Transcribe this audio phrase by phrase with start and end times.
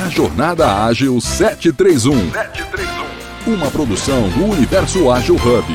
[0.00, 2.30] A Jornada Ágil 731.
[2.30, 3.54] 731.
[3.54, 5.66] Uma produção do Universo Ágil Hub.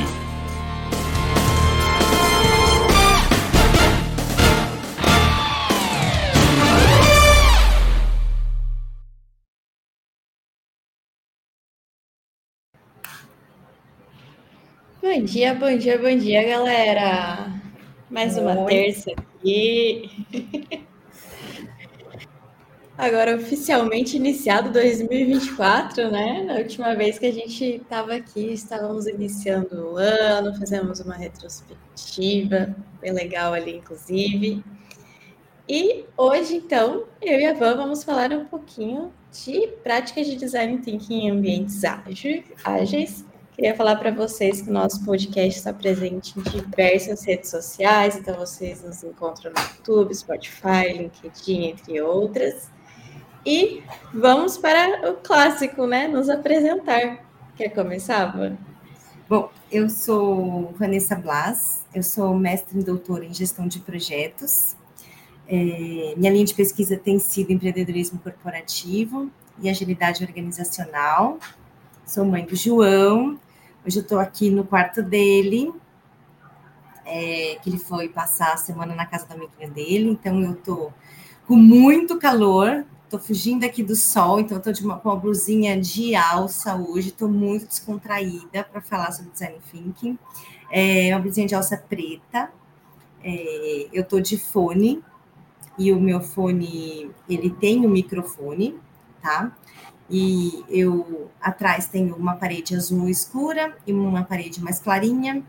[15.04, 17.52] Bom dia, bom dia, bom dia, galera.
[18.10, 18.66] Mais uma Oi.
[18.66, 20.10] terça aqui.
[22.98, 26.44] Agora oficialmente iniciado 2024, né?
[26.44, 32.74] Na última vez que a gente estava aqui, estávamos iniciando o ano, fizemos uma retrospectiva,
[33.02, 34.64] bem legal ali, inclusive.
[35.68, 39.12] E hoje, então, eu e a Van vamos falar um pouquinho
[39.44, 41.82] de práticas de design thinking em ambientes
[42.64, 43.26] ágeis.
[43.56, 48.38] Queria falar para vocês que o nosso podcast está presente em diversas redes sociais, então
[48.38, 52.74] vocês nos encontram no YouTube, Spotify, LinkedIn, entre outras.
[53.46, 56.08] E vamos para o clássico, né?
[56.08, 57.24] Nos apresentar.
[57.56, 58.58] Quer começar, Van?
[59.30, 64.76] Bom, eu sou Vanessa Blas, eu sou mestre e doutora em gestão de projetos.
[65.48, 69.30] É, minha linha de pesquisa tem sido empreendedorismo corporativo
[69.62, 71.38] e agilidade organizacional.
[72.04, 73.40] Sou mãe do João.
[73.86, 75.72] Hoje eu estou aqui no quarto dele,
[77.06, 80.10] é, que ele foi passar a semana na casa da amiguinha dele.
[80.10, 80.92] Então eu estou
[81.48, 86.16] com muito calor, Tô fugindo aqui do sol, então estou uma, com uma blusinha de
[86.16, 87.10] alça hoje.
[87.10, 90.18] Estou muito descontraída para falar sobre design thinking.
[90.72, 92.52] É uma blusinha de alça preta.
[93.24, 95.04] É, eu estou de fone
[95.78, 98.76] e o meu fone ele tem um microfone,
[99.22, 99.56] tá?
[100.10, 105.44] E eu atrás tenho uma parede azul escura e uma parede mais clarinha.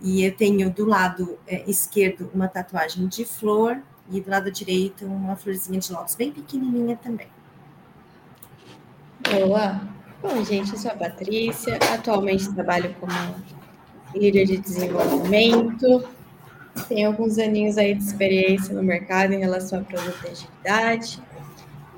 [0.00, 5.04] E eu tenho do lado é, esquerdo uma tatuagem de flor e do lado direito,
[5.04, 7.28] uma florzinha de lótus bem pequenininha também.
[9.30, 9.80] Boa!
[10.20, 11.78] Bom, gente, eu sou a Patrícia.
[11.94, 13.12] Atualmente trabalho como
[14.14, 16.08] líder de desenvolvimento.
[16.88, 21.22] Tenho alguns aninhos aí de experiência no mercado em relação à produtividade.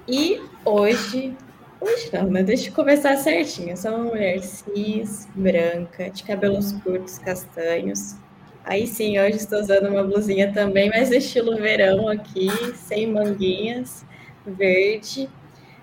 [0.07, 1.37] E hoje,
[1.81, 2.43] hoje não, né?
[2.43, 3.71] Deixa eu começar certinho.
[3.71, 8.17] Eu sou uma mulher cis, branca, de cabelos curtos, castanhos,
[8.65, 14.05] Aí sim, hoje estou usando uma blusinha também, mas estilo verão aqui, sem manguinhas,
[14.47, 15.29] verde.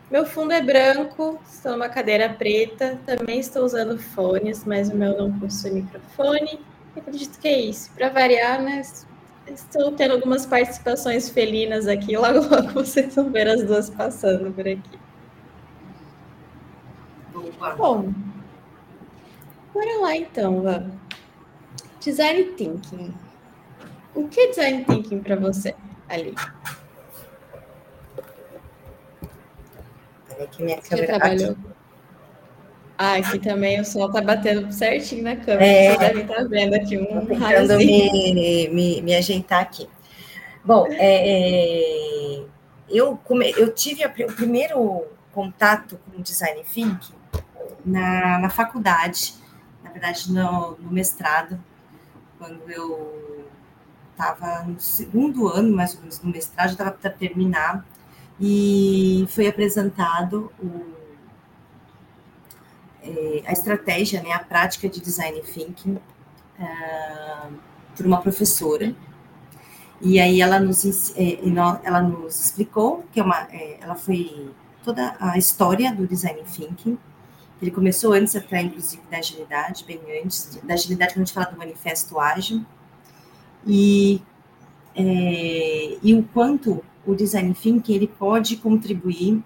[0.10, 5.18] Meu fundo é branco, estou numa cadeira preta, também estou usando fones, mas o meu
[5.18, 6.62] não possui microfone.
[6.96, 7.92] acredito que é isso.
[7.94, 8.82] Para variar, né?
[9.48, 14.68] Estou tendo algumas participações felinas aqui, logo logo vocês vão ver as duas passando por
[14.68, 15.00] aqui.
[17.78, 18.14] Bom,
[19.74, 21.07] bora lá então, vamos.
[22.00, 23.14] Design thinking.
[24.16, 25.76] O que é design thinking para você,
[26.10, 26.34] Ali?
[30.28, 31.52] Peraí que minha câmera Você trabalhou...
[31.52, 31.78] Aqui.
[33.00, 35.64] Ah, aqui também o sol tá batendo certinho na câmera.
[35.64, 39.88] É, Você deve estar tá vendo aqui um tentando me, me, me, ajeitar aqui.
[40.66, 42.44] Bom, é, é,
[42.90, 47.14] eu, come, eu tive a, o primeiro contato com o design thinking
[47.86, 49.36] na, na faculdade,
[49.84, 51.60] na verdade no, no mestrado,
[52.38, 53.48] quando eu
[54.12, 57.86] estava no segundo ano, mais ou menos, do mestrado, estava para terminar,
[58.40, 60.98] e foi apresentado o,
[63.04, 66.00] é, a estratégia, né, a prática de design thinking
[66.60, 67.54] uh,
[67.96, 68.94] por uma professora.
[70.00, 71.40] E aí ela nos, é,
[71.84, 74.52] ela nos explicou que é uma, é, ela foi
[74.84, 76.98] toda a história do design thinking,
[77.62, 81.48] ele começou antes até, inclusive, da agilidade, bem antes, da agilidade quando a gente fala
[81.48, 82.64] do manifesto ágil,
[83.66, 84.22] e,
[84.96, 89.44] é, e o quanto o design thinking ele pode contribuir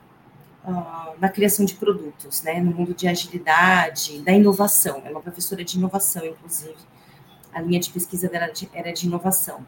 [0.65, 5.01] uh, na criação de produtos, né, no mundo de agilidade, da inovação.
[5.05, 6.75] É uma professora de inovação, inclusive.
[7.53, 9.65] A linha de pesquisa dela era de, era de inovação.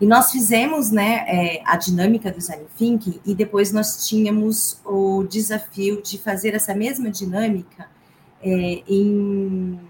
[0.00, 5.24] E nós fizemos né, é, a dinâmica do design thinking e depois nós tínhamos o
[5.24, 7.88] desafio de fazer essa mesma dinâmica
[8.42, 9.80] é, em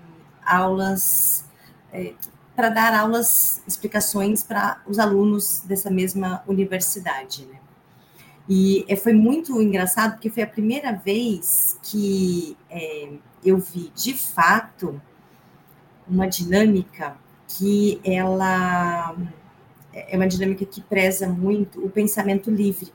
[0.44, 1.44] aulas,
[1.92, 2.14] é,
[2.54, 7.44] para dar aulas, explicações para os alunos dessa mesma universidade.
[7.44, 7.58] Né?
[8.48, 13.10] E é, foi muito engraçado, porque foi a primeira vez que é,
[13.44, 15.00] eu vi, de fato,
[16.08, 17.16] uma dinâmica
[17.48, 19.16] que ela
[20.08, 22.92] é uma dinâmica que preza muito o pensamento livre,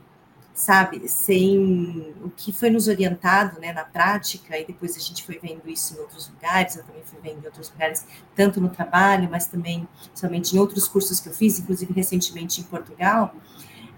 [0.53, 1.09] sabe?
[1.09, 5.67] Sem o que foi nos orientado né, na prática, e depois a gente foi vendo
[5.67, 8.05] isso em outros lugares, eu também fui vendo em outros lugares,
[8.35, 12.65] tanto no trabalho, mas também somente em outros cursos que eu fiz, inclusive recentemente em
[12.65, 13.33] Portugal,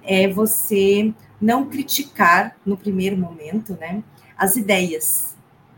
[0.01, 4.01] é você não criticar no primeiro momento, né,
[4.37, 5.35] as ideias,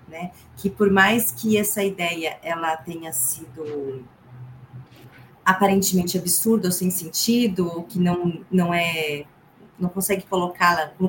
[0.07, 4.05] né, que por mais que essa ideia ela tenha sido
[5.45, 9.25] aparentemente absurda ou sem sentido, ou que não, não é,
[9.79, 11.07] não consegue colocá-la, não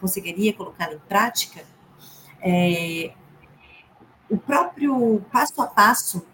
[0.00, 1.62] conseguiria colocá-la em prática,
[2.40, 3.12] é,
[4.30, 6.24] o próprio passo a passo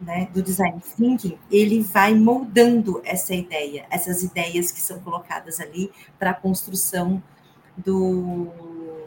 [0.00, 5.90] né, do design thinking, ele vai moldando essa ideia, essas ideias que são colocadas ali
[6.18, 7.22] para a construção
[7.76, 8.48] do,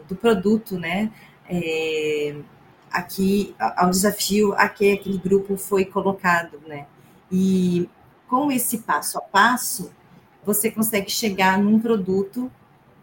[0.08, 1.12] do produto, né,
[1.48, 2.36] é,
[2.90, 6.86] aqui ao desafio a que aquele grupo foi colocado, né,
[7.30, 7.88] e
[8.28, 9.90] com esse passo a passo
[10.44, 12.50] você consegue chegar num produto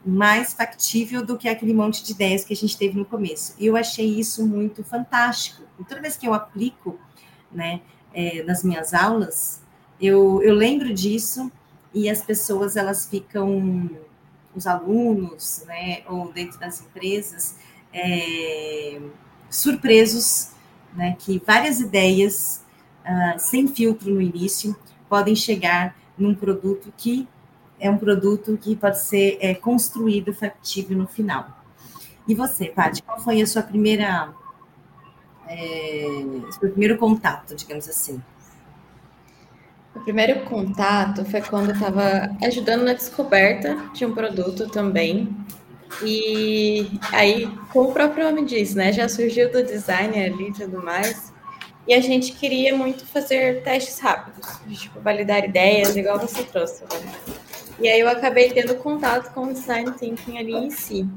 [0.06, 3.54] mais factível do que aquele monte de ideias que a gente teve no começo.
[3.60, 5.64] E eu achei isso muito fantástico.
[5.80, 6.98] E toda vez que eu aplico
[7.52, 7.82] né,
[8.14, 9.62] é, nas minhas aulas,
[10.00, 11.52] eu, eu lembro disso
[11.94, 13.90] e as pessoas elas ficam,
[14.56, 17.58] os alunos, né, ou dentro das empresas,
[17.94, 19.00] é,
[19.50, 20.50] surpresos,
[20.96, 22.64] né, que várias ideias
[23.08, 24.76] uh, sem filtro no início
[25.10, 27.28] podem chegar num produto que
[27.80, 31.48] é um produto que pode ser é, construído factível no final.
[32.28, 34.34] E você, Paty, qual foi a sua primeira
[35.48, 36.10] é,
[36.52, 38.22] seu primeiro contato, digamos assim?
[39.96, 45.36] O primeiro contato foi quando eu estava ajudando na descoberta de um produto também.
[46.04, 48.92] E aí, como o próprio nome diz, né?
[48.92, 51.34] Já surgiu do design ali e tudo mais.
[51.88, 56.84] E a gente queria muito fazer testes rápidos, tipo, validar ideias, igual você trouxe.
[56.84, 57.14] Né?
[57.80, 61.08] E aí eu acabei tendo contato com o design thinking ali em si.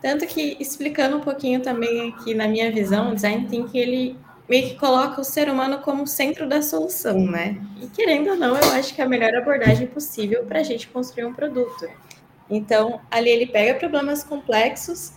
[0.00, 4.16] Tanto que, explicando um pouquinho também aqui na minha visão, o design thinking, ele
[4.48, 7.56] meio que coloca o ser humano como centro da solução, né?
[7.80, 10.86] E querendo ou não, eu acho que é a melhor abordagem possível para a gente
[10.88, 11.88] construir um produto.
[12.48, 15.14] Então, ali ele pega problemas complexos,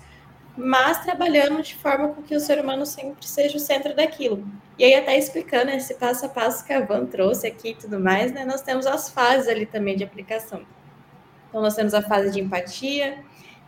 [0.58, 4.44] mas trabalhando de forma com que o ser humano sempre seja o centro daquilo.
[4.78, 8.00] E aí, até explicando esse passo a passo que a Van trouxe aqui e tudo
[8.00, 8.44] mais, né?
[8.44, 10.62] Nós temos as fases ali também de aplicação.
[11.50, 13.20] Então, nós temos a fase de empatia,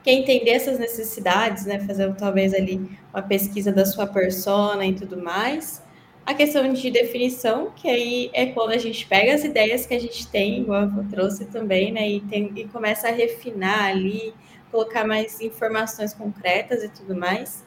[0.03, 1.79] que é entender essas necessidades, né?
[1.79, 5.83] Fazer talvez ali uma pesquisa da sua persona e tudo mais.
[6.25, 9.99] A questão de definição, que aí é quando a gente pega as ideias que a
[9.99, 12.07] gente tem, igual eu trouxe também, né?
[12.07, 14.33] E, tem, e começa a refinar ali,
[14.71, 17.65] colocar mais informações concretas e tudo mais.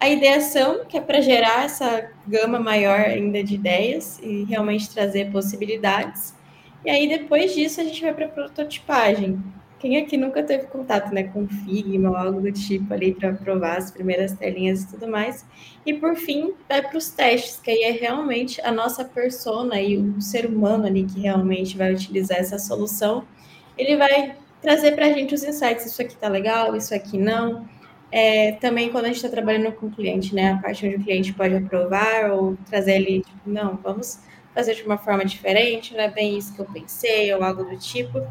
[0.00, 5.32] A ideação, que é para gerar essa gama maior ainda de ideias e realmente trazer
[5.32, 6.34] possibilidades.
[6.84, 9.42] E aí, depois disso, a gente vai para a prototipagem,
[9.78, 13.78] quem aqui nunca teve contato né, com Figma ou algo do tipo ali para provar
[13.78, 15.46] as primeiras telinhas e tudo mais.
[15.86, 19.96] E por fim, vai para os testes, que aí é realmente a nossa persona e
[19.96, 23.24] o ser humano ali que realmente vai utilizar essa solução.
[23.76, 27.68] Ele vai trazer para a gente os insights, isso aqui tá legal, isso aqui não.
[28.10, 31.04] É, também quando a gente está trabalhando com o cliente, né, a parte onde o
[31.04, 34.20] cliente pode aprovar ou trazer ele, tipo, não, vamos
[34.54, 37.76] fazer de uma forma diferente, não é bem isso que eu pensei, ou algo do
[37.78, 38.26] tipo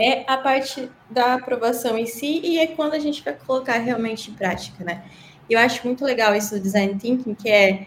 [0.00, 4.30] é a parte da aprovação em si e é quando a gente vai colocar realmente
[4.30, 5.04] em prática, né?
[5.48, 7.86] Eu acho muito legal isso do design thinking, que é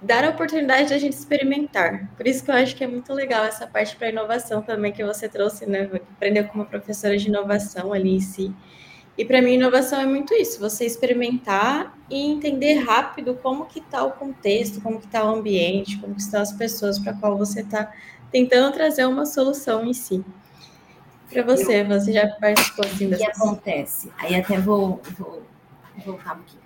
[0.00, 2.08] dar a oportunidade da gente experimentar.
[2.16, 5.04] Por isso que eu acho que é muito legal essa parte para inovação também que
[5.04, 5.90] você trouxe, né?
[6.16, 8.54] Aprendeu como professora de inovação ali em si.
[9.18, 14.04] E para mim, inovação é muito isso, você experimentar e entender rápido como que está
[14.04, 17.60] o contexto, como que está o ambiente, como que estão as pessoas para qual você
[17.60, 17.90] está
[18.30, 20.22] tentando trazer uma solução em si.
[21.30, 24.12] Para você, eu, você já participou assim das O que acontece?
[24.18, 25.42] Aí até vou, vou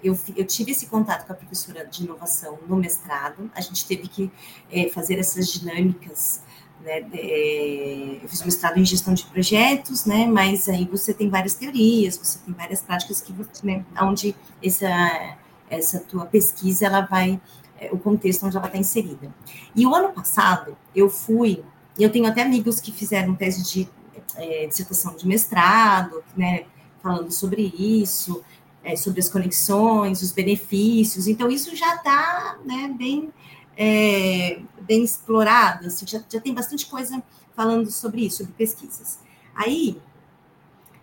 [0.02, 3.50] Eu, eu tive esse contato com a professora de inovação no mestrado.
[3.54, 4.30] A gente teve que
[4.70, 6.42] é, fazer essas dinâmicas.
[6.80, 11.52] Né, é, eu fiz mestrado em gestão de projetos, né, mas aí você tem várias
[11.52, 14.34] teorias, você tem várias práticas que né, onde
[14.64, 15.36] essa,
[15.68, 17.38] essa tua pesquisa ela vai,
[17.78, 19.30] é, o contexto onde ela está inserida.
[19.76, 21.62] E o ano passado eu fui,
[21.98, 23.88] eu tenho até amigos que fizeram tese de
[24.36, 26.64] é, dissertação de mestrado, né,
[27.02, 28.42] falando sobre isso,
[28.82, 31.26] é, sobre as conexões, os benefícios.
[31.26, 33.32] Então, isso já está né, bem,
[33.76, 37.22] é, bem explorado, assim, já, já tem bastante coisa
[37.54, 39.18] falando sobre isso, sobre pesquisas.
[39.54, 40.00] Aí,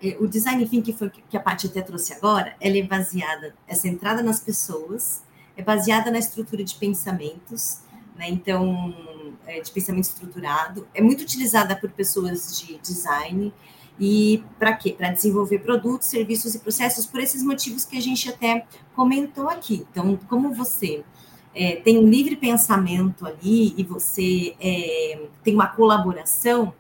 [0.01, 3.55] é, o design thinking que, foi, que a Paty até trouxe agora, ela é baseada,
[3.67, 5.23] essa entrada nas pessoas,
[5.55, 7.79] é baseada na estrutura de pensamentos,
[8.15, 8.29] né?
[8.29, 8.93] Então,
[9.45, 13.53] é, de pensamento estruturado, é muito utilizada por pessoas de design.
[13.99, 14.93] E para quê?
[14.93, 19.85] Para desenvolver produtos, serviços e processos por esses motivos que a gente até comentou aqui.
[19.91, 21.03] Então, como você
[21.53, 26.73] é, tem um livre pensamento ali e você é, tem uma colaboração,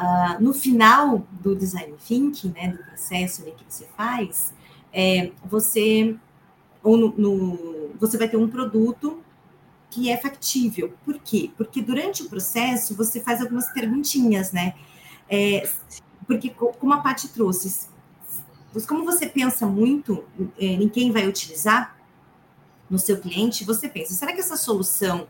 [0.00, 4.54] Uh, no final do design thinking, né, do processo que você faz,
[4.90, 6.16] é, você
[6.82, 9.22] ou no, no, você vai ter um produto
[9.90, 10.94] que é factível.
[11.04, 11.50] Por quê?
[11.56, 14.74] Porque durante o processo você faz algumas perguntinhas, né?
[15.28, 15.68] É,
[16.30, 17.88] porque, como a Paty trouxe,
[18.86, 20.24] como você pensa muito
[20.56, 21.96] é, em quem vai utilizar
[22.88, 25.26] no seu cliente, você pensa, será que essa solução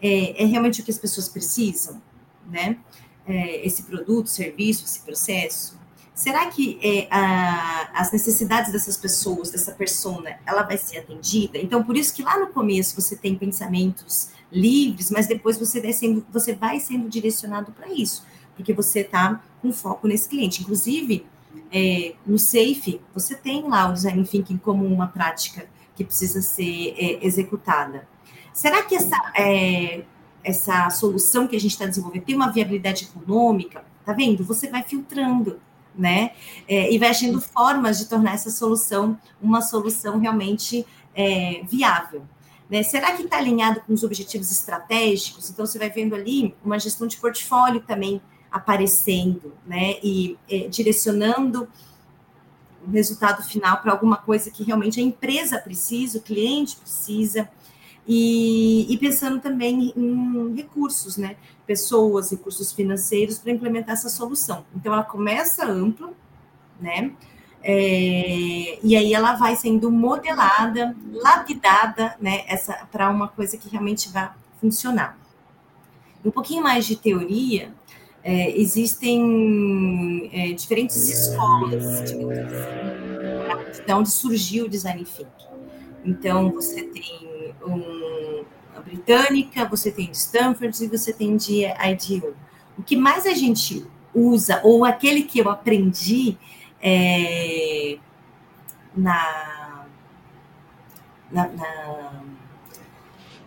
[0.00, 2.00] é, é realmente o que as pessoas precisam,
[2.48, 2.78] né?
[3.26, 5.76] É, esse produto, serviço, esse processo?
[6.14, 11.58] Será que é, a, as necessidades dessas pessoas, dessa persona, ela vai ser atendida?
[11.58, 15.92] Então, por isso que lá no começo você tem pensamentos livres, mas depois você vai
[15.92, 18.24] sendo, você vai sendo direcionado para isso,
[18.56, 20.62] porque você está com foco nesse cliente.
[20.62, 21.26] Inclusive,
[21.70, 26.94] é, no SAFE, você tem lá o Design Thinking como uma prática que precisa ser
[26.96, 28.08] é, executada.
[28.52, 30.02] Será que essa, é,
[30.42, 33.84] essa solução que a gente está desenvolvendo tem uma viabilidade econômica?
[34.04, 34.44] Tá vendo?
[34.44, 35.60] Você vai filtrando
[35.98, 36.32] né?
[36.68, 42.22] É, e vai achando formas de tornar essa solução uma solução realmente é, viável.
[42.68, 42.82] Né?
[42.82, 45.48] Será que está alinhado com os objetivos estratégicos?
[45.50, 48.20] Então, você vai vendo ali uma gestão de portfólio também
[48.50, 49.96] aparecendo, né?
[50.02, 51.68] E é, direcionando
[52.86, 57.48] o resultado final para alguma coisa que realmente a empresa precisa, o cliente precisa.
[58.06, 61.36] E, e, pensando também em recursos, né?
[61.66, 64.64] Pessoas, recursos financeiros para implementar essa solução.
[64.74, 66.12] Então, ela começa ampla,
[66.80, 67.12] né?
[67.68, 72.44] É, e aí ela vai sendo modelada, lapidada, né?
[72.46, 75.18] Essa para uma coisa que realmente vai funcionar.
[76.24, 77.74] Um pouquinho mais de teoria,
[78.28, 85.46] é, existem é, diferentes escolas, digamos assim, de onde surgiu o design thinking.
[86.04, 88.44] Então, você tem um,
[88.76, 92.34] a britânica, você tem de Stanford e você tem de IDEO.
[92.76, 96.36] O que mais a gente usa, ou aquele que eu aprendi
[96.82, 97.96] é,
[98.96, 99.86] na,
[101.30, 102.15] na, na,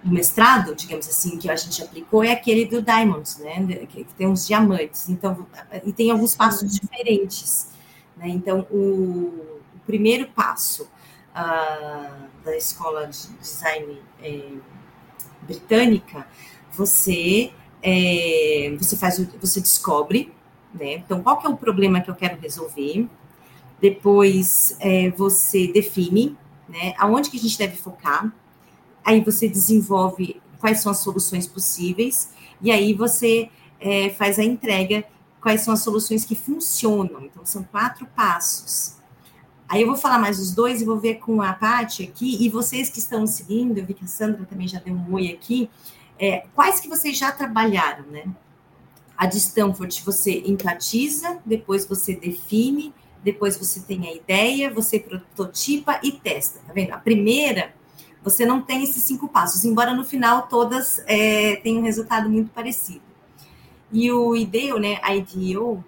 [0.03, 3.85] no mestrado, digamos assim, que a gente aplicou, é aquele do Diamonds, né?
[3.87, 5.09] Que, que tem uns diamantes.
[5.09, 5.45] Então,
[5.83, 7.69] e tem alguns passos diferentes.
[8.15, 8.29] Né?
[8.29, 14.51] Então, o, o primeiro passo uh, da escola de design é,
[15.41, 16.27] britânica,
[16.71, 17.51] você
[17.81, 20.33] é, você faz você descobre,
[20.73, 20.95] né?
[20.95, 23.07] Então qual que é o problema que eu quero resolver?
[23.81, 26.37] Depois é, você define,
[26.67, 26.93] né?
[26.97, 28.31] Aonde que a gente deve focar?
[29.03, 32.29] Aí você desenvolve quais são as soluções possíveis
[32.61, 35.05] e aí você é, faz a entrega
[35.41, 37.23] quais são as soluções que funcionam.
[37.25, 38.97] Então são quatro passos.
[39.67, 42.49] Aí eu vou falar mais os dois e vou ver com a Paty aqui, e
[42.49, 45.69] vocês que estão seguindo, eu vi que a Sandra também já deu um oi aqui,
[46.17, 48.23] é, quais que vocês já trabalharam, né?
[49.15, 52.91] A de Stanford você empatiza, depois você define,
[53.23, 56.93] depois você tem a ideia, você prototipa e testa, tá vendo?
[56.93, 57.73] A primeira,
[58.23, 62.51] você não tem esses cinco passos, embora no final todas é, tenham um resultado muito
[62.51, 63.01] parecido.
[63.91, 65.83] E o IDEO, né, IDEO,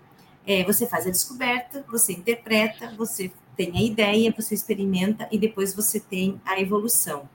[0.45, 5.73] é, você faz a descoberta, você interpreta, você tem a ideia, você experimenta e depois
[5.73, 7.29] você tem a evolução.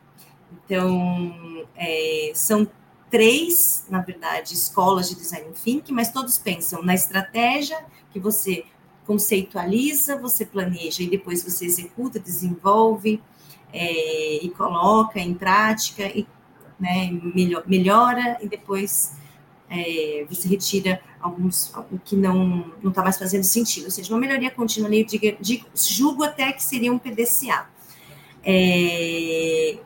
[0.52, 2.66] Então, é, são
[3.10, 8.64] três, na verdade, escolas de design thinking, mas todos pensam na estratégia que você
[9.06, 13.22] conceitualiza, você planeja e depois você executa, desenvolve
[13.76, 16.26] é, e coloca em prática e
[16.80, 17.10] né,
[17.66, 19.14] melhora e depois
[19.68, 24.20] é, você retira alguns o que não não está mais fazendo sentido, ou seja, uma
[24.20, 27.68] melhoria contínua ali, digo, julgo até que seria um PDCA.
[28.42, 29.78] É,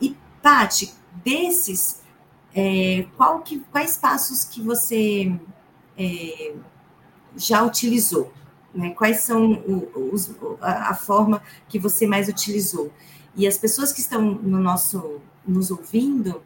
[0.00, 0.92] e, Paty,
[1.24, 2.02] desses,
[2.54, 5.34] é, qual que, quais passos que você
[5.98, 6.54] é,
[7.36, 8.32] já utilizou?
[8.72, 8.90] Né?
[8.90, 9.62] Quais são
[10.12, 12.92] os, a, a forma que você mais utilizou?
[13.36, 16.42] E as pessoas que estão no nosso nos ouvindo,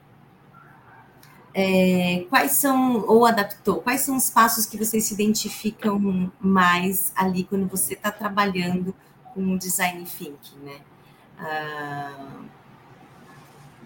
[1.55, 7.45] é, quais são, ou adaptou, quais são os passos que vocês se identificam mais ali
[7.45, 8.95] quando você está trabalhando
[9.35, 10.81] com o design thinking, né?
[11.39, 12.43] Ah,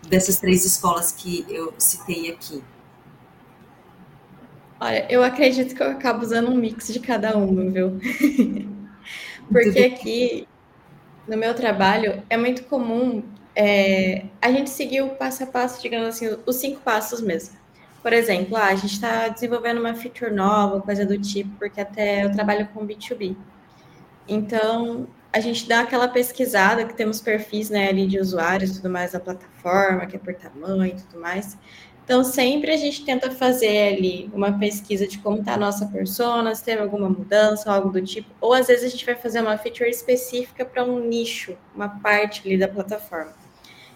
[0.09, 2.63] dessas três escolas que eu citei aqui.
[4.81, 8.01] Olha, eu acredito que eu acabo usando um mix de cada uma, viu?
[9.51, 10.49] Porque aqui,
[11.27, 13.23] no meu trabalho, é muito comum
[13.55, 17.57] é, a gente seguir o passo a passo, digamos assim, os cinco passos mesmo.
[18.03, 22.25] Por exemplo, ah, a gente está desenvolvendo uma feature nova, coisa do tipo, porque até
[22.25, 23.37] eu trabalho com B2B.
[24.27, 29.13] Então, a gente dá aquela pesquisada, que temos perfis né, ali de usuários tudo mais
[29.13, 31.57] na plataforma, que é por tamanho e tudo mais.
[32.05, 36.55] Então, sempre a gente tenta fazer ali uma pesquisa de como está a nossa persona,
[36.55, 38.29] se teve alguma mudança, algo do tipo.
[38.41, 42.43] Ou às vezes a gente vai fazer uma feature específica para um nicho, uma parte
[42.45, 43.33] ali da plataforma.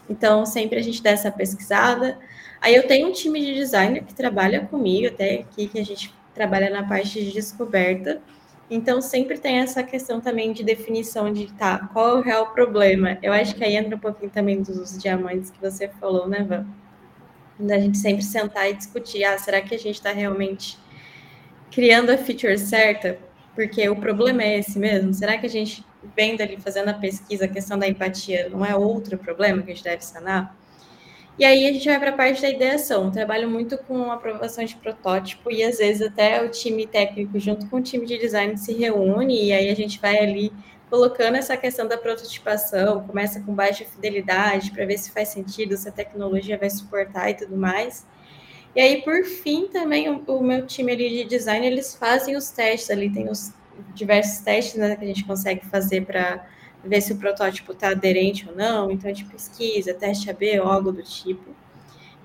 [0.09, 2.19] Então, sempre a gente dá essa pesquisada.
[2.61, 6.15] Aí eu tenho um time de designer que trabalha comigo, até aqui que a gente
[6.33, 8.23] trabalha na parte de descoberta.
[8.71, 13.19] Então, sempre tem essa questão também de definição de tá, qual é o real problema.
[13.21, 16.67] Eu acho que aí entra um pouquinho também dos diamantes que você falou, né, Van?
[17.59, 20.79] Da gente sempre sentar e discutir, ah, será que a gente está realmente
[21.71, 23.19] criando a feature certa?
[23.55, 25.15] Porque o problema é esse mesmo?
[25.15, 25.85] Será que a gente,
[26.15, 29.75] vendo ali, fazendo a pesquisa, a questão da empatia, não é outro problema que a
[29.75, 30.55] gente deve sanar?
[31.39, 33.11] E aí a gente vai para a parte da ideação.
[33.11, 37.77] Trabalho muito com aprovação de protótipo e às vezes até o time técnico junto com
[37.77, 40.51] o time de design se reúne e aí a gente vai ali
[40.89, 45.89] colocando essa questão da prototipação, começa com baixa fidelidade para ver se faz sentido, se
[45.89, 48.07] a tecnologia vai suportar e tudo mais.
[48.75, 52.51] E aí, por fim, também o, o meu time ali de design, eles fazem os
[52.51, 53.53] testes ali, tem os
[53.95, 56.47] diversos testes né, que a gente consegue fazer para
[56.85, 60.69] ver se o protótipo está aderente ou não, então a gente pesquisa, teste AB ou
[60.69, 61.55] algo do tipo.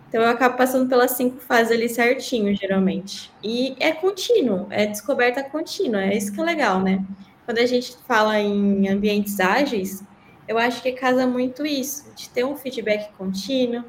[0.08, 3.32] Então eu acabo passando pelas cinco fases ali certinho, geralmente.
[3.42, 7.04] E é contínuo, é descoberta contínua, é isso que é legal, né?
[7.46, 10.04] Quando a gente fala em ambientes ágeis,
[10.48, 13.84] eu acho que casa muito isso, de ter um feedback contínuo,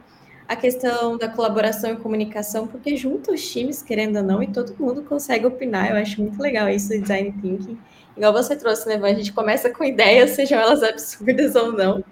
[0.48, 4.76] a questão da colaboração e comunicação, porque junta os times, querendo ou não, e todo
[4.78, 5.90] mundo consegue opinar.
[5.90, 7.78] Eu acho muito legal isso, design thinking.
[8.16, 9.08] Igual você trouxe, né, Van?
[9.08, 12.04] A gente começa com ideias, sejam elas absurdas ou não.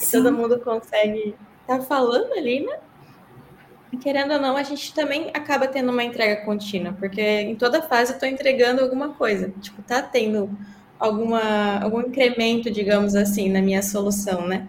[0.00, 2.78] E todo mundo consegue estar tá falando ali, né?
[3.92, 7.80] E querendo ou não, a gente também acaba tendo uma entrega contínua, porque em toda
[7.80, 9.52] fase eu estou entregando alguma coisa.
[9.60, 10.50] Tipo, tá tendo
[11.04, 14.68] alguma, algum incremento, digamos assim, na minha solução, né?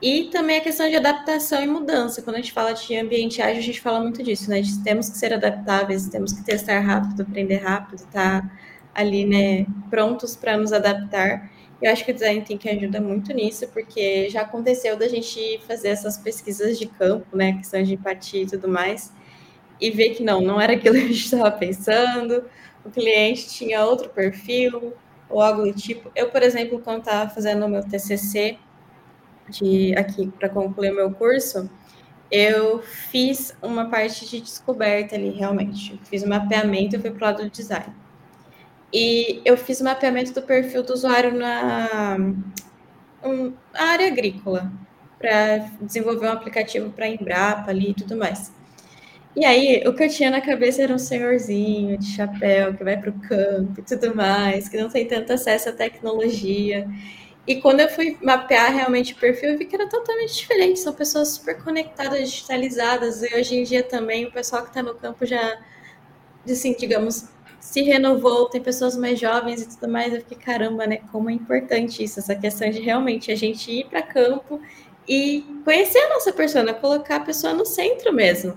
[0.00, 2.22] E também a questão de adaptação e mudança.
[2.22, 4.60] Quando a gente fala de ambiente ágil, a gente fala muito disso, né?
[4.60, 8.42] De temos que ser adaptáveis, temos que testar rápido, aprender rápido, tá?
[8.96, 11.50] ali, né, prontos para nos adaptar.
[11.82, 15.88] Eu acho que o design thinking ajuda muito nisso, porque já aconteceu da gente fazer
[15.88, 19.12] essas pesquisas de campo, né, questão de empatia e tudo mais,
[19.78, 22.44] e ver que não, não era aquilo que a gente estava pensando,
[22.82, 24.94] o cliente tinha outro perfil,
[25.28, 26.10] ou algo do tipo.
[26.14, 28.58] Eu, por exemplo, quando estava fazendo o meu TCC,
[29.48, 31.70] de aqui para concluir o meu curso,
[32.30, 35.92] eu fiz uma parte de descoberta ali, realmente.
[35.92, 37.94] Eu fiz um mapeamento e fui para o lado do design.
[38.92, 42.16] E eu fiz o mapeamento do perfil do usuário na
[43.22, 44.72] um, área agrícola,
[45.18, 48.52] para desenvolver um aplicativo para Embrapa ali e tudo mais.
[49.36, 52.96] E aí, o que eu tinha na cabeça era um senhorzinho de chapéu que vai
[52.98, 56.88] para o campo e tudo mais, que não tem tanto acesso à tecnologia.
[57.46, 60.80] E quando eu fui mapear realmente o perfil, eu vi que era totalmente diferente.
[60.80, 63.22] São pessoas super conectadas, digitalizadas.
[63.22, 65.58] E hoje em dia também o pessoal que está no campo já,
[66.48, 67.28] assim, digamos,
[67.60, 70.14] se renovou, tem pessoas mais jovens e tudo mais.
[70.14, 70.98] Eu fiquei, caramba, né?
[71.12, 74.60] Como é importante isso, essa questão de realmente a gente ir para campo
[75.08, 78.56] e conhecer a nossa persona, colocar a pessoa no centro mesmo.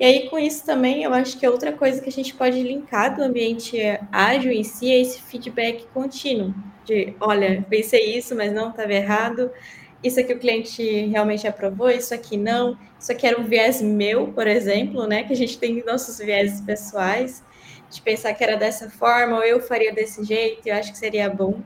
[0.00, 2.62] E aí, com isso também, eu acho que é outra coisa que a gente pode
[2.62, 3.78] linkar do ambiente
[4.10, 6.54] ágil em si é esse feedback contínuo.
[6.86, 9.50] De, olha, pensei isso, mas não estava errado.
[10.02, 12.78] Isso aqui o cliente realmente aprovou, isso aqui não.
[12.98, 15.22] Isso aqui era um viés meu, por exemplo, né?
[15.22, 17.44] Que a gente tem nossos viéses pessoais
[17.90, 21.28] de pensar que era dessa forma, ou eu faria desse jeito, eu acho que seria
[21.28, 21.60] bom.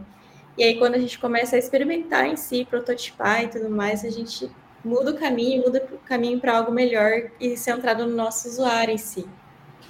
[0.59, 4.11] E aí, quando a gente começa a experimentar em si, prototipar e tudo mais, a
[4.11, 4.51] gente
[4.85, 8.99] muda o caminho, muda o caminho para algo melhor e centrado no nosso usuário em
[8.99, 9.27] si.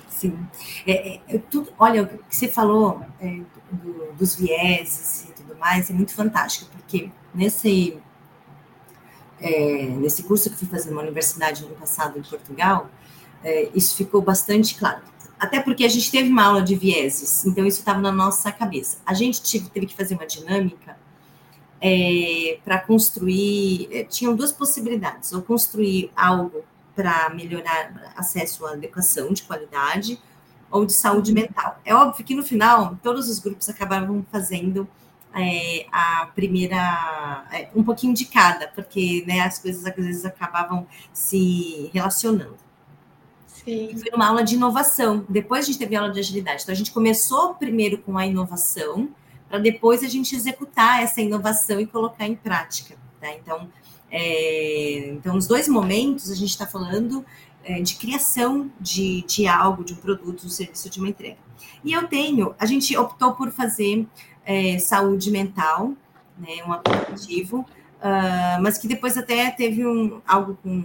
[0.09, 0.39] Sim.
[0.87, 5.91] É, é, tudo, olha, o que você falou é, do, dos vieses e tudo mais
[5.91, 7.99] é muito fantástico, porque nesse,
[9.41, 12.89] é, nesse curso que fui fazer numa universidade no ano passado em Portugal,
[13.43, 15.03] é, isso ficou bastante claro
[15.39, 18.99] até porque a gente teve uma aula de vieses, então isso estava na nossa cabeça.
[19.05, 20.97] A gente tive, teve que fazer uma dinâmica
[21.81, 23.89] é, para construir.
[23.91, 30.19] É, tinham duas possibilidades: ou construir algo para melhorar acesso à educação de qualidade,
[30.71, 31.41] ou de saúde uhum.
[31.41, 31.81] mental.
[31.85, 34.89] É óbvio que no final todos os grupos acabavam fazendo
[35.35, 40.87] é, a primeira, é, um pouquinho de cada, porque né, as coisas às vezes acabavam
[41.13, 42.57] se relacionando.
[43.47, 43.91] Sim.
[43.93, 45.25] E foi uma aula de inovação.
[45.29, 46.63] Depois a gente teve aula de agilidade.
[46.63, 49.09] Então a gente começou primeiro com a inovação,
[49.55, 52.97] para depois a gente executar essa inovação e colocar em prática.
[53.21, 53.33] Tá?
[53.33, 53.69] Então,
[54.11, 57.25] é, então, nos dois momentos, a gente está falando
[57.63, 61.37] é, de criação de, de algo, de um produto, um serviço, de uma entrega.
[61.85, 64.09] E eu tenho, a gente optou por fazer
[64.45, 65.93] é, saúde mental,
[66.37, 70.85] né, um aplicativo, uh, mas que depois até teve um, algo com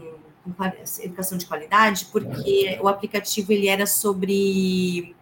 [1.01, 5.15] educação de qualidade, porque o aplicativo ele era sobre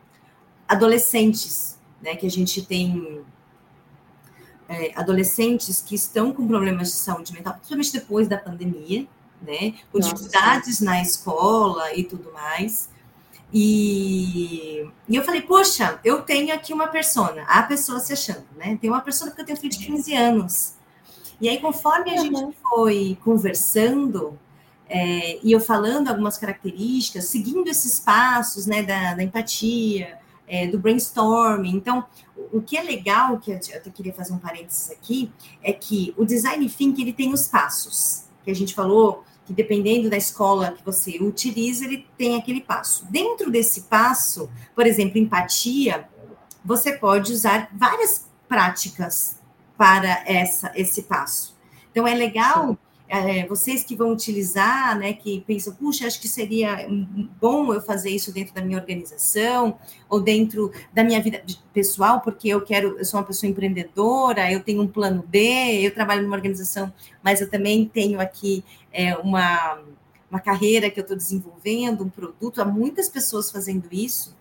[0.68, 2.16] adolescentes, né?
[2.16, 3.24] Que a gente tem
[4.70, 9.08] é, adolescentes que estão com problemas de saúde mental, principalmente depois da pandemia,
[9.42, 9.76] né?
[9.92, 12.90] Com dificuldades na escola e tudo mais.
[13.54, 18.78] E, e, eu falei, poxa, eu tenho aqui uma persona, a pessoa se achando, né?
[18.80, 20.74] Tem uma pessoa que eu tenho filho de 15 anos.
[21.40, 22.22] E aí, conforme a uhum.
[22.24, 24.38] gente foi conversando,
[24.90, 30.80] é, e eu falando algumas características, seguindo esses passos, né, da, da empatia, é, do
[30.80, 31.76] brainstorming.
[31.76, 32.06] Então,
[32.52, 35.32] o que é legal, que eu, eu queria fazer um parênteses aqui,
[35.64, 40.10] é que o design thinking ele tem os passos que a gente falou, que dependendo
[40.10, 43.06] da escola que você utiliza, ele tem aquele passo.
[43.10, 46.08] Dentro desse passo, por exemplo, empatia,
[46.64, 49.38] você pode usar várias práticas
[49.78, 51.56] para essa esse passo.
[51.92, 52.78] Então é legal
[53.10, 56.88] é, vocês que vão utilizar, né, que pensam, puxa, acho que seria
[57.40, 59.78] bom eu fazer isso dentro da minha organização
[60.10, 61.42] ou dentro da minha vida
[61.74, 65.40] pessoal, porque eu quero, eu sou uma pessoa empreendedora, eu tenho um plano B,
[65.82, 66.94] eu trabalho numa organização,
[67.24, 69.80] mas eu também tenho aqui é, uma,
[70.30, 74.36] uma carreira que eu estou desenvolvendo, um produto, há muitas pessoas fazendo isso.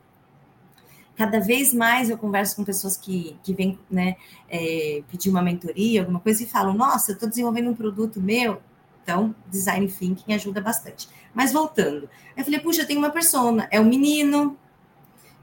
[1.16, 4.16] Cada vez mais eu converso com pessoas que, que vêm né,
[4.48, 8.60] é, pedir uma mentoria, alguma coisa, e falam: Nossa, eu estou desenvolvendo um produto meu.
[9.02, 11.08] Então, design thinking ajuda bastante.
[11.34, 14.56] Mas voltando, eu falei: Puxa, tenho uma persona, é um menino,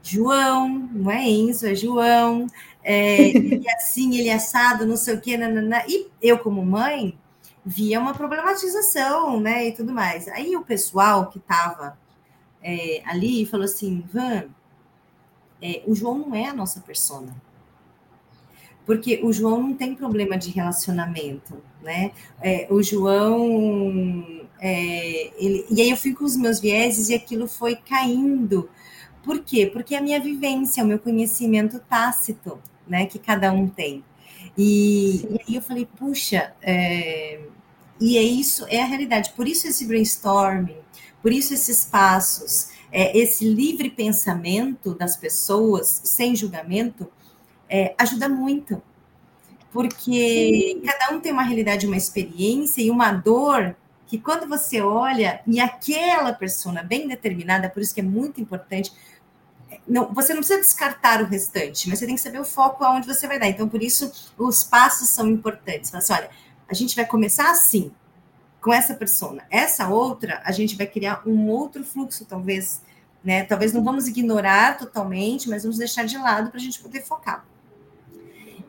[0.02, 2.46] João, não é Enzo, é João,
[2.82, 5.82] é, ele é assim, ele é assado, não sei o quê, nanana.
[5.88, 7.18] e eu, como mãe,
[7.64, 10.28] via uma problematização, né, e tudo mais.
[10.28, 11.98] Aí o pessoal que estava
[12.62, 14.44] é, ali falou assim, Van,
[15.64, 17.34] é, o João não é a nossa persona.
[18.84, 22.12] Porque o João não tem problema de relacionamento, né?
[22.42, 24.46] É, o João.
[24.60, 28.68] É, ele, e aí eu fico com os meus vieses e aquilo foi caindo.
[29.22, 29.64] Por quê?
[29.66, 33.06] Porque a minha vivência, o meu conhecimento tácito, né?
[33.06, 34.04] Que cada um tem.
[34.58, 37.40] E, e aí eu falei, puxa, é,
[37.98, 39.32] e é isso, é a realidade.
[39.34, 40.76] Por isso esse brainstorming,
[41.22, 47.10] por isso esses passos, é, esse livre pensamento das pessoas, sem julgamento,
[47.68, 48.80] é, ajuda muito.
[49.72, 50.82] Porque Sim.
[50.86, 53.74] cada um tem uma realidade, uma experiência e uma dor
[54.06, 58.92] que quando você olha e aquela pessoa bem determinada, por isso que é muito importante,
[59.88, 63.08] não, você não precisa descartar o restante, mas você tem que saber o foco aonde
[63.08, 63.48] você vai dar.
[63.48, 65.90] Então, por isso, os passos são importantes.
[65.90, 66.30] Fala assim, olha,
[66.68, 67.90] a gente vai começar assim,
[68.64, 69.44] com essa persona.
[69.50, 72.80] Essa outra, a gente vai criar um outro fluxo, talvez,
[73.22, 73.44] né?
[73.44, 77.46] Talvez não vamos ignorar totalmente, mas vamos deixar de lado para a gente poder focar.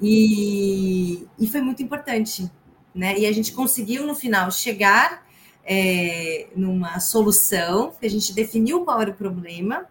[0.02, 2.52] E, e foi muito importante,
[2.94, 3.18] né?
[3.18, 5.26] E a gente conseguiu, no final, chegar
[5.64, 9.88] é, numa solução, que a gente definiu qual era o problema,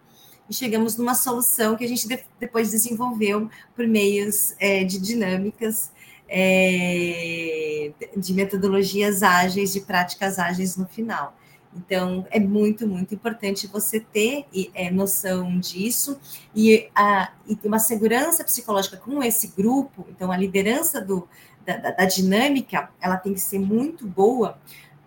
[0.47, 5.89] e chegamos numa solução que a gente de, depois desenvolveu por meios é, de dinâmicas
[6.27, 11.35] é, de metodologias ágeis, de práticas ágeis no final.
[11.75, 16.17] Então, é muito, muito importante você ter é, noção disso
[16.55, 20.05] e, a, e uma segurança psicológica com esse grupo.
[20.09, 21.27] Então, a liderança do,
[21.65, 24.57] da, da dinâmica, ela tem que ser muito boa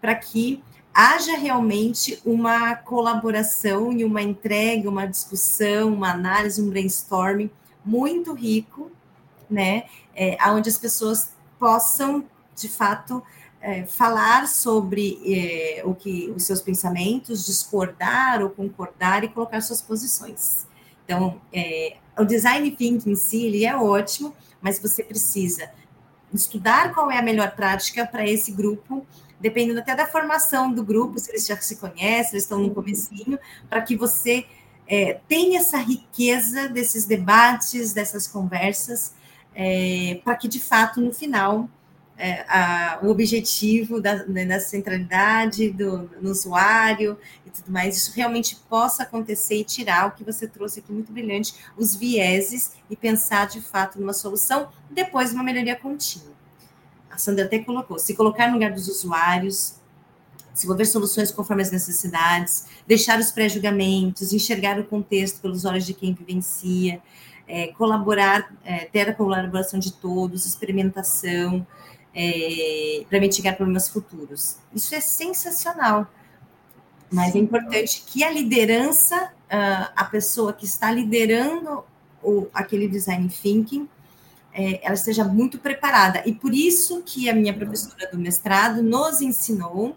[0.01, 7.51] para que haja realmente uma colaboração e uma entrega, uma discussão, uma análise, um brainstorming
[7.85, 8.91] muito rico,
[9.51, 9.85] né?
[10.19, 11.31] é, onde as pessoas
[11.61, 12.25] possam,
[12.57, 13.23] de fato,
[13.61, 19.81] é, falar sobre é, o que os seus pensamentos, discordar ou concordar e colocar suas
[19.81, 20.67] posições.
[21.05, 25.71] Então, é, o design thinking em si ele é ótimo, mas você precisa
[26.35, 29.07] estudar qual é a melhor prática para esse grupo,
[29.41, 33.39] dependendo até da formação do grupo, se eles já se conhecem, eles estão no comecinho,
[33.71, 34.45] para que você
[34.87, 39.15] é, tenha essa riqueza desses debates, dessas conversas,
[39.61, 41.69] é, para que, de fato, no final,
[42.17, 48.55] é, a, o objetivo da, né, da centralidade do, usuário e tudo mais, isso realmente
[48.69, 53.49] possa acontecer e tirar o que você trouxe aqui muito brilhante, os vieses e pensar
[53.49, 56.33] de fato numa solução, depois uma melhoria contínua.
[57.11, 59.75] A Sandra até colocou, se colocar no lugar dos usuários,
[60.53, 66.15] desenvolver soluções conforme as necessidades, deixar os pré-julgamentos, enxergar o contexto pelos olhos de quem
[66.15, 67.03] vivencia,
[67.49, 71.67] é, colaborar, é, ter a colaboração de todos, experimentação,
[72.15, 74.59] é, para mitigar problemas futuros.
[74.75, 76.07] Isso é sensacional.
[77.11, 77.39] Mas Sim.
[77.39, 79.33] é importante que a liderança,
[79.97, 81.83] a pessoa que está liderando
[82.23, 83.89] o, aquele design thinking,
[84.53, 86.23] é, ela esteja muito preparada.
[86.27, 89.97] E por isso que a minha professora do mestrado nos ensinou,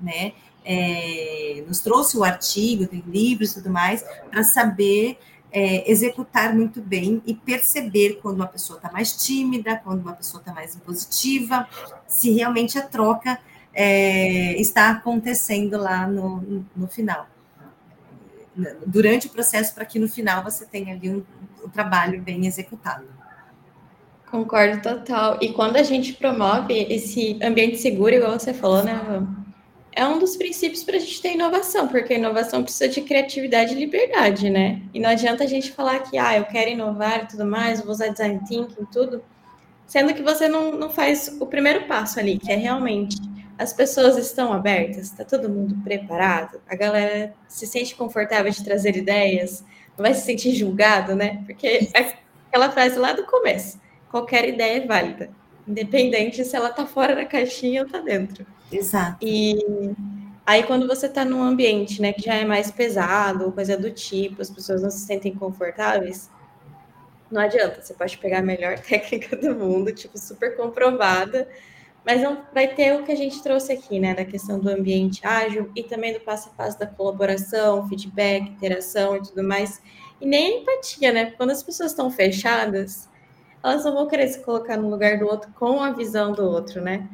[0.00, 0.32] né,
[0.64, 5.18] é, nos trouxe o artigo, tem livros e tudo mais, para saber
[5.52, 10.40] é, executar muito bem e perceber quando uma pessoa está mais tímida, quando uma pessoa
[10.40, 11.68] está mais impositiva,
[12.06, 13.38] se realmente a troca
[13.72, 17.26] é, está acontecendo lá no, no, final.
[18.86, 21.22] Durante o processo, para que no final você tenha ali um,
[21.64, 23.04] um trabalho bem executado.
[24.30, 25.38] Concordo total.
[25.40, 28.98] E quando a gente promove esse ambiente seguro, igual você falou, né?
[29.96, 33.74] É um dos princípios para a gente ter inovação, porque a inovação precisa de criatividade
[33.74, 34.82] e liberdade, né?
[34.92, 37.90] E não adianta a gente falar que, ah, eu quero inovar e tudo mais, vou
[37.90, 39.24] usar design thinking e tudo,
[39.86, 43.16] sendo que você não, não faz o primeiro passo ali, que é realmente
[43.58, 48.94] as pessoas estão abertas, está todo mundo preparado, a galera se sente confortável de trazer
[48.96, 49.64] ideias,
[49.96, 51.42] não vai se sentir julgado, né?
[51.46, 52.14] Porque é
[52.48, 53.80] aquela frase lá do começo
[54.16, 55.30] qualquer ideia é válida,
[55.66, 58.46] independente se ela está fora da caixinha ou está dentro.
[58.70, 59.18] Exato.
[59.20, 59.56] E
[60.44, 64.42] aí, quando você está num ambiente né, que já é mais pesado, coisa do tipo,
[64.42, 66.30] as pessoas não se sentem confortáveis,
[67.30, 71.48] não adianta, você pode pegar a melhor técnica do mundo, tipo, super comprovada,
[72.04, 75.26] mas não vai ter o que a gente trouxe aqui, né, da questão do ambiente
[75.26, 79.82] ágil e também do passo a passo da colaboração, feedback, interação e tudo mais,
[80.20, 81.32] e nem empatia, né?
[81.32, 83.08] Quando as pessoas estão fechadas,
[83.62, 86.80] elas não vão querer se colocar no lugar do outro com a visão do outro,
[86.80, 87.08] né?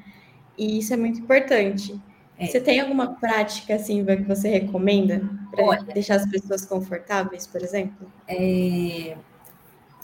[0.56, 2.00] E isso é muito importante.
[2.38, 2.46] É.
[2.46, 8.10] Você tem alguma prática assim que você recomenda para deixar as pessoas confortáveis, por exemplo?
[8.26, 9.16] É,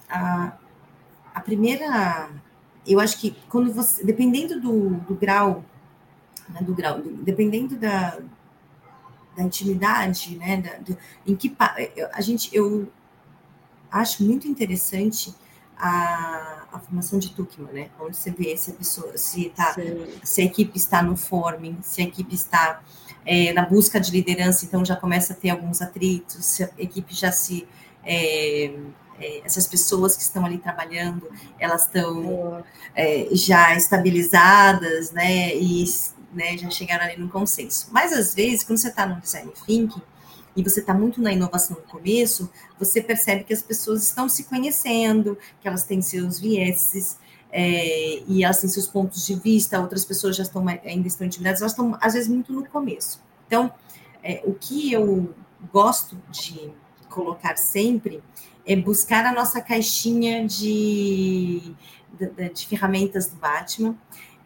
[0.08, 0.56] a,
[1.34, 2.30] a primeira,
[2.86, 5.64] eu acho que quando você, dependendo do, do grau,
[6.48, 8.18] né, do grau, do, dependendo da,
[9.36, 11.54] da intimidade, né, da, do, em que
[12.12, 12.88] a gente, eu
[13.90, 15.34] acho muito interessante
[15.78, 17.88] a, a formação de Tukman, né?
[18.00, 19.74] Onde você vê se a pessoa, se, tá,
[20.24, 22.82] se a equipe está no forming, se a equipe está
[23.24, 27.14] é, na busca de liderança, então já começa a ter alguns atritos, se a equipe
[27.14, 27.66] já se.
[28.04, 28.74] É,
[29.20, 32.64] é, essas pessoas que estão ali trabalhando, elas estão
[32.94, 35.54] é, já estabilizadas, né?
[35.54, 35.84] E
[36.32, 37.88] né, já chegaram ali no consenso.
[37.90, 40.02] Mas às vezes, quando você está no design thinking,
[40.58, 44.42] e você está muito na inovação no começo, você percebe que as pessoas estão se
[44.42, 47.16] conhecendo, que elas têm seus vieses,
[47.52, 51.60] é, e elas têm seus pontos de vista, outras pessoas já estão ainda estão intimidadas,
[51.60, 53.22] elas estão, às vezes, muito no começo.
[53.46, 53.72] Então,
[54.20, 55.32] é, o que eu
[55.72, 56.72] gosto de
[57.08, 58.20] colocar sempre
[58.66, 61.72] é buscar a nossa caixinha de,
[62.18, 63.96] de, de ferramentas do Batman,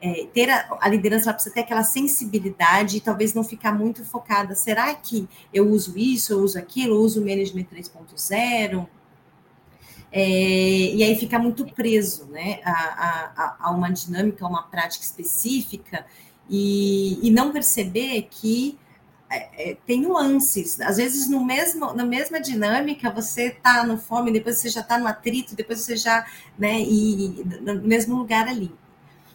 [0.02, 4.04] é, ter a, a, liderança ela precisa ter aquela sensibilidade e talvez não ficar muito
[4.04, 4.52] focada.
[4.56, 8.88] Será que eu uso isso, eu uso aquilo, eu uso o management 3.0?
[10.10, 15.04] É, e aí fica muito preso né, a, a, a, uma dinâmica, a uma prática
[15.04, 16.04] específica,
[16.50, 18.76] e, e não perceber que
[19.30, 20.80] é, é tem nuances.
[20.80, 24.98] Às vezes, no mesmo, na mesma dinâmica, você está no fome, depois você já está
[24.98, 26.26] no atrito, depois você já,
[26.58, 28.81] né, e no mesmo lugar ali.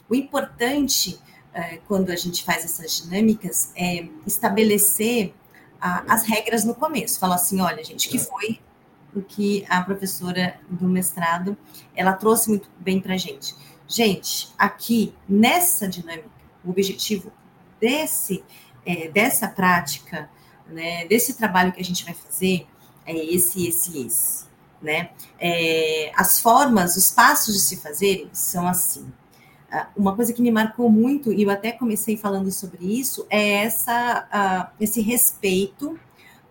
[0.09, 1.19] O importante,
[1.53, 5.33] é, quando a gente faz essas dinâmicas, é estabelecer
[5.79, 7.19] as regras no começo.
[7.19, 8.59] Falar assim, olha, gente, que foi
[9.15, 11.57] o que a professora do mestrado,
[11.95, 13.55] ela trouxe muito bem para a gente.
[13.87, 16.29] Gente, aqui, nessa dinâmica,
[16.63, 17.31] o objetivo
[17.79, 18.43] desse,
[18.85, 20.29] é, dessa prática,
[20.67, 22.67] né, desse trabalho que a gente vai fazer,
[23.05, 24.45] é esse, esse, esse.
[24.81, 25.09] Né?
[25.39, 29.11] É, as formas, os passos de se fazerem são assim.
[29.69, 33.63] Ah, uma coisa que me marcou muito, e eu até comecei falando sobre isso, é
[33.65, 35.99] essa, uh, esse respeito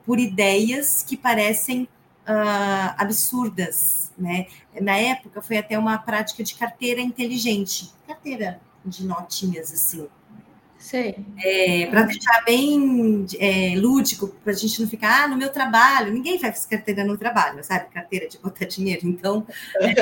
[0.04, 1.84] por ideias que parecem
[2.28, 4.46] uh, absurdas, né?
[4.80, 10.06] Na época foi até uma prática de carteira inteligente, carteira de notinhas assim.
[11.42, 16.12] É, para deixar bem é, lúdico, para a gente não ficar, ah, no meu trabalho,
[16.12, 17.86] ninguém faz carteira no trabalho, sabe?
[17.92, 19.08] Carteira de botar dinheiro.
[19.08, 19.44] Então,
[19.80, 19.94] é,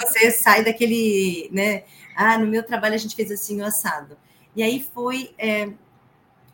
[0.00, 1.82] você sai daquele, né?
[2.16, 4.16] Ah, no meu trabalho a gente fez assim o assado.
[4.56, 5.68] E aí foi é,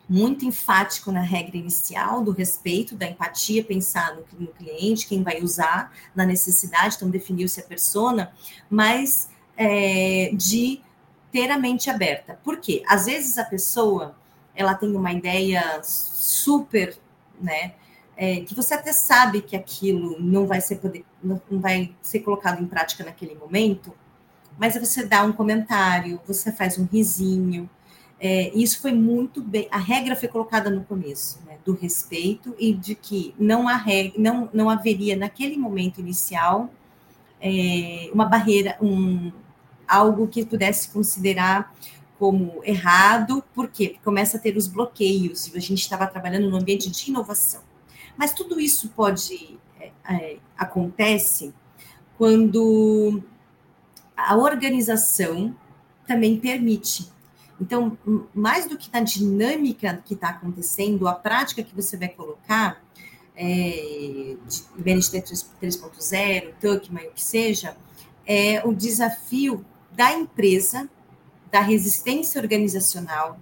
[0.09, 5.41] muito enfático na regra inicial do respeito, da empatia, pensar no, no cliente, quem vai
[5.41, 8.33] usar, na necessidade, então definiu-se a persona,
[8.69, 10.81] mas é, de
[11.37, 12.39] ter a mente aberta.
[12.43, 12.81] Por quê?
[12.87, 14.15] Às vezes a pessoa
[14.55, 16.97] ela tem uma ideia super,
[17.39, 17.73] né?
[18.15, 22.59] É, que você até sabe que aquilo não vai ser poder, não vai ser colocado
[22.59, 23.93] em prática naquele momento,
[24.57, 27.69] mas você dá um comentário, você faz um risinho.
[28.19, 29.67] É, isso foi muito bem.
[29.69, 34.19] A regra foi colocada no começo, né, do respeito e de que não, há regra,
[34.19, 36.71] não, não haveria naquele momento inicial
[37.39, 39.31] é, uma barreira, um,
[39.87, 41.73] algo que pudesse considerar
[42.19, 43.89] como errado, por quê?
[43.89, 47.61] Porque começa a ter os bloqueios, a gente estava trabalhando no ambiente de inovação.
[48.17, 51.53] Mas tudo isso pode é, é, acontece
[52.17, 53.21] quando
[54.15, 55.55] a organização
[56.07, 57.07] também permite.
[57.61, 57.97] Então,
[58.33, 62.81] mais do que na dinâmica que está acontecendo, a prática que você vai colocar,
[63.35, 67.77] é, de BNT 3.0, Tuckman, o que seja,
[68.25, 69.63] é o desafio
[69.97, 70.87] da empresa,
[71.51, 73.39] da resistência organizacional,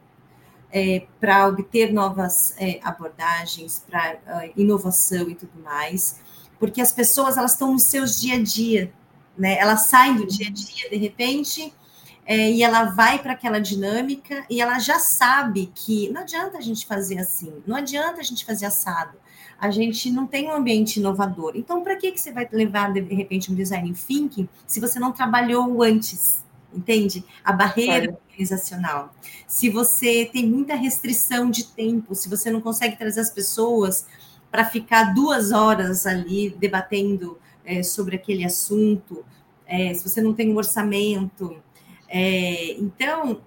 [0.72, 6.20] é, para obter novas é, abordagens, para uh, inovação e tudo mais,
[6.60, 8.91] porque as pessoas elas estão nos seus dia a dia,
[9.38, 9.58] né?
[9.60, 11.74] Elas saem do dia a dia de repente
[12.26, 16.62] é, e ela vai para aquela dinâmica e ela já sabe que não adianta a
[16.62, 19.18] gente fazer assim, não adianta a gente fazer assado.
[19.58, 21.54] A gente não tem um ambiente inovador.
[21.56, 25.13] Então, para que, que você vai levar, de repente, um design thinking se você não
[25.13, 26.45] trabalhou antes?
[26.76, 27.24] Entende?
[27.44, 28.18] A barreira claro.
[28.30, 29.16] organizacional.
[29.48, 34.06] Se você tem muita restrição de tempo, se você não consegue trazer as pessoas
[34.52, 39.26] para ficar duas horas ali debatendo é, sobre aquele assunto,
[39.66, 41.62] é, se você não tem um orçamento,
[42.08, 43.42] é, então,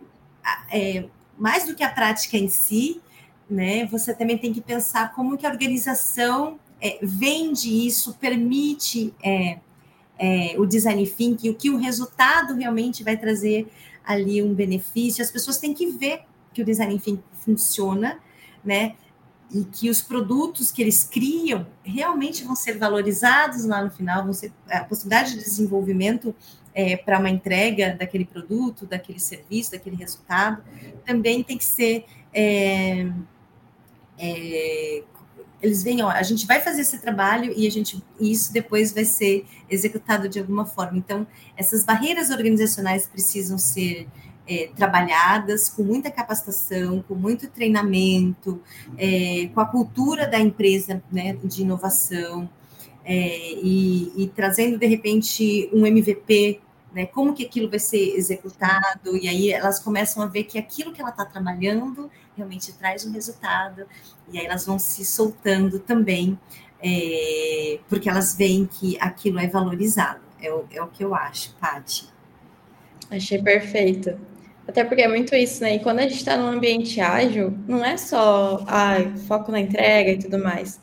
[0.70, 1.04] é,
[1.36, 3.00] mais do que a prática em si,
[3.48, 9.14] né, você também tem que pensar como que a organização é, vende isso, permite
[10.18, 13.68] é, o design thinking, o que o resultado realmente vai trazer
[14.04, 15.22] ali um benefício.
[15.22, 18.18] As pessoas têm que ver que o design thinking funciona,
[18.64, 18.96] né?
[19.50, 24.32] E que os produtos que eles criam realmente vão ser valorizados lá no final, vão
[24.32, 26.34] ser a possibilidade de desenvolvimento
[26.74, 30.62] é, para uma entrega daquele produto, daquele serviço, daquele resultado,
[31.04, 32.04] também tem que ser.
[32.32, 33.10] É,
[34.18, 35.02] é,
[35.60, 38.92] eles veem, ó, a gente vai fazer esse trabalho e a gente e isso depois
[38.92, 40.98] vai ser executado de alguma forma.
[40.98, 44.06] Então, essas barreiras organizacionais precisam ser
[44.46, 48.60] é, trabalhadas com muita capacitação, com muito treinamento,
[48.96, 52.48] é, com a cultura da empresa né, de inovação,
[53.04, 56.60] é, e, e, trazendo de repente um MVP
[56.98, 57.06] né?
[57.06, 59.16] Como que aquilo vai ser executado?
[59.16, 63.12] E aí elas começam a ver que aquilo que ela está trabalhando realmente traz um
[63.12, 63.86] resultado.
[64.32, 66.36] E aí elas vão se soltando também,
[66.82, 70.20] é, porque elas veem que aquilo é valorizado.
[70.42, 72.08] É o, é o que eu acho, Paty.
[73.08, 74.18] Achei perfeito.
[74.66, 75.76] Até porque é muito isso, né?
[75.76, 78.96] E quando a gente está num ambiente ágil, não é só ah,
[79.28, 80.80] foco na entrega e tudo mais.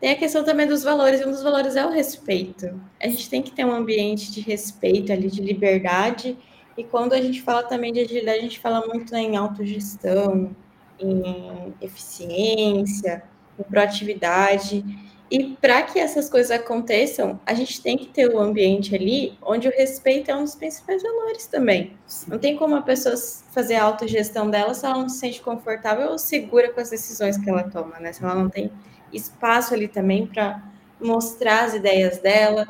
[0.00, 2.80] Tem a questão também dos valores, e um dos valores é o respeito.
[3.00, 6.36] A gente tem que ter um ambiente de respeito ali, de liberdade,
[6.76, 10.54] e quando a gente fala também de agilidade, a gente fala muito né, em autogestão,
[11.00, 13.22] em eficiência,
[13.58, 14.84] em proatividade.
[15.30, 19.36] E para que essas coisas aconteçam, a gente tem que ter o um ambiente ali
[19.42, 21.96] onde o respeito é um dos principais valores também.
[22.28, 23.16] Não tem como a pessoa
[23.50, 27.38] fazer a autogestão dela se ela não se sente confortável ou segura com as decisões
[27.38, 28.12] que ela toma, né?
[28.12, 28.70] Se ela não tem
[29.16, 30.62] espaço ali também para
[31.00, 32.66] mostrar as ideias dela,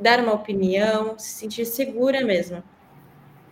[0.00, 2.62] dar uma opinião, se sentir segura mesmo.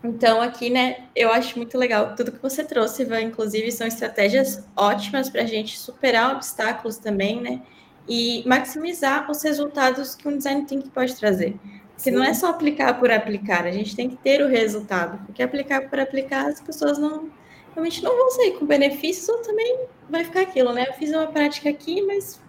[0.04, 3.22] Então, aqui, né, eu acho muito legal tudo que você trouxe, Ivan.
[3.22, 7.62] Inclusive, são estratégias ótimas para a gente superar obstáculos também, né?
[8.08, 11.56] E maximizar os resultados que um design thinking pode trazer.
[11.94, 12.16] Porque Sim.
[12.16, 15.18] não é só aplicar por aplicar, a gente tem que ter o resultado.
[15.26, 17.28] Porque aplicar por aplicar, as pessoas não
[17.76, 20.86] realmente não vão sair com benefícios, ou também vai ficar aquilo, né?
[20.88, 22.40] Eu fiz uma prática aqui, mas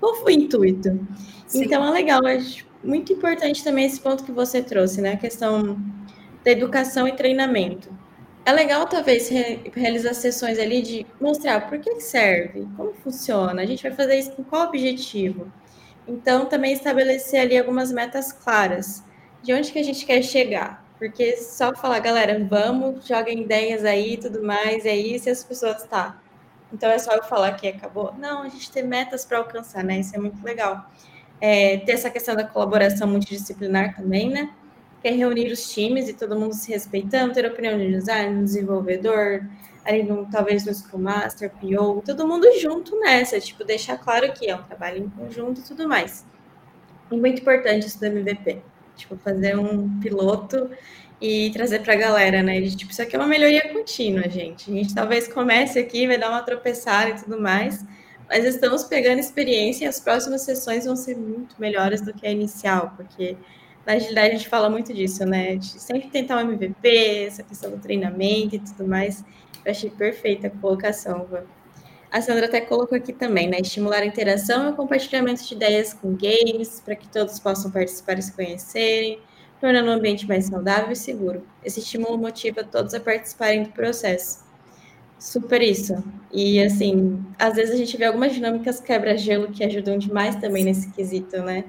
[0.00, 0.98] qual foi o intuito?
[1.46, 1.64] Sim.
[1.64, 2.42] Então é legal, é
[2.82, 5.12] muito importante também esse ponto que você trouxe, né?
[5.12, 5.78] A questão
[6.42, 7.94] da educação e treinamento.
[8.44, 13.66] É legal, talvez, re realizar sessões ali de mostrar por que serve, como funciona, a
[13.66, 15.52] gente vai fazer isso com qual objetivo.
[16.08, 19.04] Então, também estabelecer ali algumas metas claras,
[19.42, 20.81] de onde que a gente quer chegar.
[21.02, 25.42] Porque só falar, galera, vamos, joguem ideias aí e tudo mais, é isso, e as
[25.42, 26.16] pessoas, tá.
[26.72, 28.14] Então é só eu falar que acabou.
[28.16, 29.98] Não, a gente tem metas para alcançar, né?
[29.98, 30.88] Isso é muito legal.
[31.40, 34.54] É, ter essa questão da colaboração multidisciplinar também, né?
[35.00, 39.44] Que é reunir os times e todo mundo se respeitando, ter opinião de design, desenvolvedor,
[39.84, 44.48] ali no, talvez no Scrum Master, PO, todo mundo junto nessa, tipo, deixar claro que
[44.48, 46.24] é um trabalho em conjunto e tudo mais.
[47.10, 48.62] E muito importante isso do MVP.
[49.02, 50.70] Tipo, fazer um piloto
[51.20, 52.60] e trazer para a galera, né?
[52.60, 54.70] De, tipo, isso aqui é uma melhoria contínua, gente.
[54.70, 57.84] A gente talvez comece aqui, vai dar uma tropeçada e tudo mais,
[58.28, 62.30] mas estamos pegando experiência e as próximas sessões vão ser muito melhores do que a
[62.30, 63.36] inicial, porque
[63.84, 65.56] na agilidade a gente fala muito disso, né?
[65.56, 69.24] De sempre tentar um MVP, essa questão do treinamento e tudo mais.
[69.64, 71.44] Eu achei perfeita a colocação, Van.
[72.12, 73.56] A Sandra até colocou aqui também, né?
[73.58, 78.18] Estimular a interação e o compartilhamento de ideias com games, para que todos possam participar
[78.18, 79.18] e se conhecerem,
[79.58, 81.42] tornando o ambiente mais saudável e seguro.
[81.64, 84.44] Esse estímulo motiva todos a participarem do processo.
[85.18, 86.04] Super isso.
[86.30, 90.90] E assim, às vezes a gente vê algumas dinâmicas quebra-gelo que ajudam demais também nesse
[90.92, 91.64] quesito, né?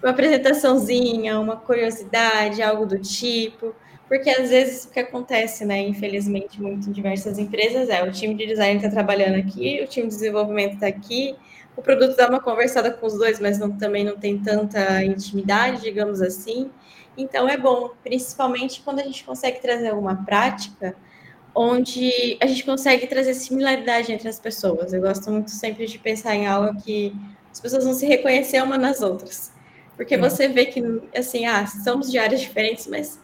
[0.00, 3.74] Uma apresentaçãozinha, uma curiosidade, algo do tipo.
[4.08, 8.34] Porque às vezes o que acontece, né, infelizmente, muito em diversas empresas é o time
[8.34, 11.36] de design está trabalhando aqui, o time de desenvolvimento está aqui,
[11.76, 15.82] o produto dá uma conversada com os dois, mas não, também não tem tanta intimidade,
[15.82, 16.70] digamos assim.
[17.16, 20.96] Então é bom, principalmente quando a gente consegue trazer alguma prática
[21.54, 24.92] onde a gente consegue trazer similaridade entre as pessoas.
[24.92, 27.12] Eu gosto muito sempre de pensar em algo que
[27.50, 29.52] as pessoas vão se reconhecer uma nas outras.
[29.96, 30.80] Porque você vê que,
[31.16, 33.20] assim, ah, somos de áreas diferentes, mas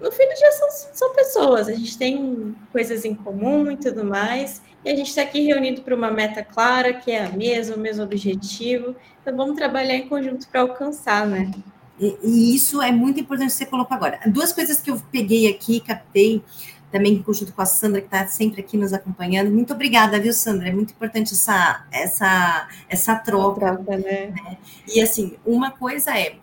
[0.00, 4.04] no fim do dia são, são pessoas, a gente tem coisas em comum e tudo
[4.04, 7.76] mais, e a gente está aqui reunido para uma meta clara, que é a mesma,
[7.76, 11.50] o mesmo objetivo, então vamos trabalhar em conjunto para alcançar, né?
[11.98, 14.20] E, e, isso é muito importante que você colocou agora.
[14.26, 16.42] Duas coisas que eu peguei aqui, captei,
[16.90, 19.50] também em conjunto com a Sandra, que está sempre aqui nos acompanhando.
[19.50, 20.68] Muito obrigada, viu, Sandra?
[20.68, 23.74] É muito importante essa, essa, essa troca.
[23.74, 24.26] troca né?
[24.28, 24.58] né?
[24.86, 26.36] E assim, uma coisa é,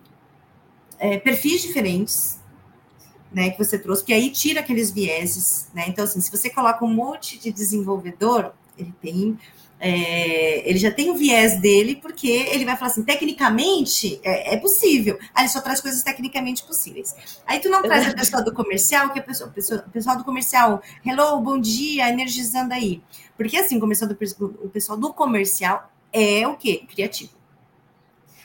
[1.00, 2.40] é perfis diferentes,
[3.36, 5.84] né, que você trouxe, que aí tira aqueles vieses, né?
[5.90, 9.38] Então, assim, se você coloca um monte de desenvolvedor, ele tem.
[9.78, 14.58] É, ele já tem o viés dele, porque ele vai falar assim, tecnicamente é, é,
[14.58, 15.20] possível.
[15.34, 17.14] Aí ele só traz coisas tecnicamente possíveis.
[17.46, 20.24] Aí tu não traz a pessoa do comercial, que é a pessoa, pessoa, pessoal do
[20.24, 23.04] comercial, hello, bom dia, energizando aí.
[23.36, 26.86] Porque assim, o pessoal do, o pessoal do comercial é o quê?
[26.88, 27.34] Criativo.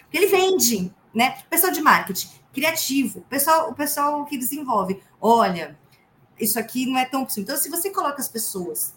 [0.03, 1.37] Porque ele vende, né?
[1.47, 5.01] O pessoal de marketing criativo, o pessoal, o pessoal que desenvolve.
[5.21, 5.79] Olha,
[6.39, 7.45] isso aqui não é tão possível.
[7.45, 8.95] Então, se você coloca as pessoas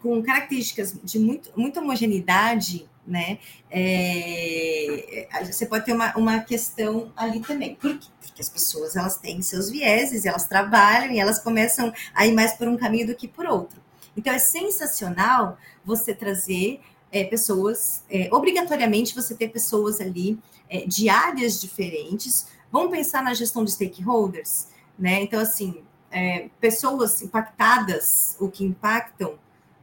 [0.00, 3.38] com características de muito, muita homogeneidade, né?
[3.70, 7.74] É, você pode ter uma, uma questão ali também.
[7.74, 8.08] Por quê?
[8.20, 12.54] Porque as pessoas elas têm seus vieses, elas trabalham e elas começam a ir mais
[12.54, 13.80] por um caminho do que por outro.
[14.16, 16.80] Então é sensacional você trazer
[17.12, 20.38] é, pessoas, é, obrigatoriamente você ter pessoas ali
[20.68, 22.46] é, de áreas diferentes.
[22.70, 25.22] Vamos pensar na gestão de stakeholders, né?
[25.22, 29.34] Então, assim, é, pessoas impactadas, o que impactam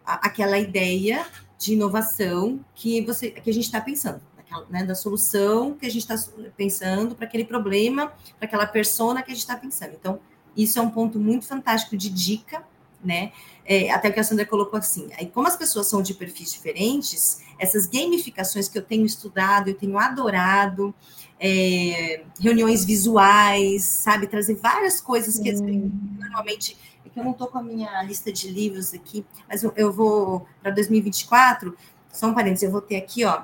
[0.05, 1.25] a, aquela ideia
[1.57, 4.21] de inovação que você que a gente está pensando,
[4.69, 6.15] né, da solução que a gente está
[6.55, 9.93] pensando para aquele problema, para aquela persona que a gente está pensando.
[9.99, 10.19] Então,
[10.55, 12.63] isso é um ponto muito fantástico de dica
[13.03, 13.31] né?
[13.65, 17.41] É, até que a Sandra colocou assim, aí como as pessoas são de perfis diferentes,
[17.59, 20.93] essas gamificações que eu tenho estudado, eu tenho adorado,
[21.39, 25.91] é, reuniões visuais, sabe, trazer várias coisas que hum.
[26.19, 29.73] normalmente é que eu não estou com a minha lista de livros aqui, mas eu,
[29.75, 31.75] eu vou para 2024,
[32.11, 33.43] só um parênteses, eu vou ter aqui, ó,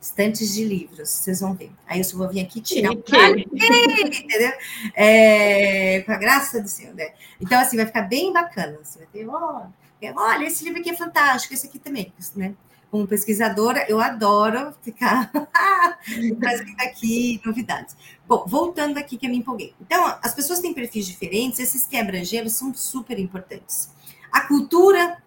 [0.00, 1.72] estantes de livros, vocês vão ver.
[1.86, 4.52] Aí eu só vou vir aqui tirar um entendeu?
[4.94, 7.12] É, com a graça do Senhor, né?
[7.40, 8.78] Então, assim, vai ficar bem bacana.
[8.82, 9.72] Você vai ter, olha,
[10.14, 12.54] olha, esse livro aqui é fantástico, esse aqui também, né?
[12.90, 15.30] Como pesquisadora, eu adoro ficar
[16.40, 17.96] trazendo aqui novidades.
[18.28, 19.74] Bom, voltando aqui que eu me empolguei.
[19.80, 23.90] Então, as pessoas têm perfis diferentes, esses quebra-gelos são super importantes.
[24.30, 25.20] A cultura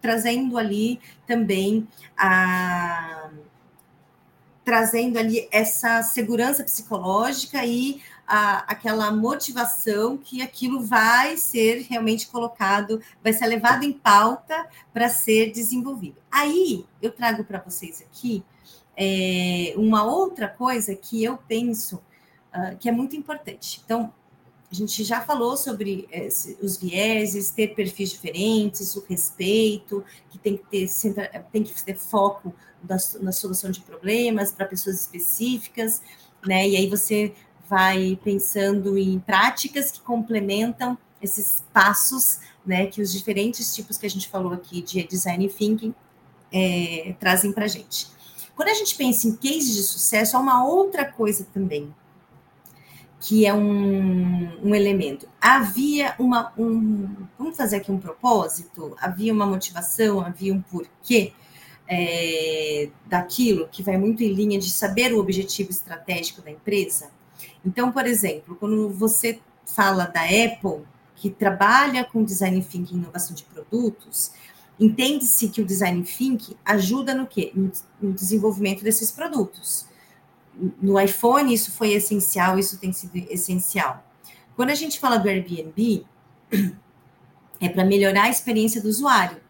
[0.00, 3.25] trazendo ali também a
[4.76, 13.00] trazendo ali essa segurança psicológica e a, aquela motivação que aquilo vai ser realmente colocado,
[13.24, 16.16] vai ser levado em pauta para ser desenvolvido.
[16.30, 18.44] Aí eu trago para vocês aqui
[18.94, 21.96] é, uma outra coisa que eu penso
[22.54, 23.80] uh, que é muito importante.
[23.82, 24.12] Então,
[24.70, 30.56] a gente já falou sobre esse, os vieses, ter perfis diferentes, o respeito, que tem
[30.56, 30.88] que ter,
[31.52, 32.52] tem que ter foco
[32.82, 36.02] da, na solução de problemas para pessoas específicas,
[36.44, 36.68] né?
[36.68, 37.32] E aí você
[37.68, 42.86] vai pensando em práticas que complementam esses passos, né?
[42.86, 45.94] Que os diferentes tipos que a gente falou aqui de design thinking
[46.52, 48.08] é, trazem para a gente.
[48.56, 51.94] Quando a gente pensa em cases de sucesso, há uma outra coisa também,
[53.26, 55.28] que é um, um elemento.
[55.40, 56.52] Havia uma.
[56.56, 58.96] Um, vamos fazer aqui um propósito?
[59.00, 61.32] Havia uma motivação, havia um porquê
[61.88, 67.10] é, daquilo, que vai muito em linha de saber o objetivo estratégico da empresa.
[67.64, 70.84] Então, por exemplo, quando você fala da Apple,
[71.16, 74.30] que trabalha com design thinking e inovação de produtos,
[74.78, 77.52] entende-se que o design thinking ajuda no quê?
[78.00, 79.84] No desenvolvimento desses produtos.
[80.80, 84.04] No iPhone, isso foi essencial, isso tem sido essencial.
[84.54, 86.06] Quando a gente fala do Airbnb,
[87.60, 89.40] é para melhorar a experiência do usuário,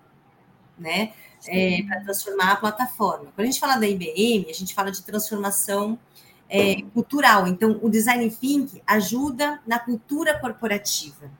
[0.78, 1.12] né?
[1.48, 3.26] é, para transformar a plataforma.
[3.34, 5.98] Quando a gente fala da IBM, a gente fala de transformação
[6.48, 7.46] é, cultural.
[7.46, 11.30] Então, o design thinking ajuda na cultura corporativa.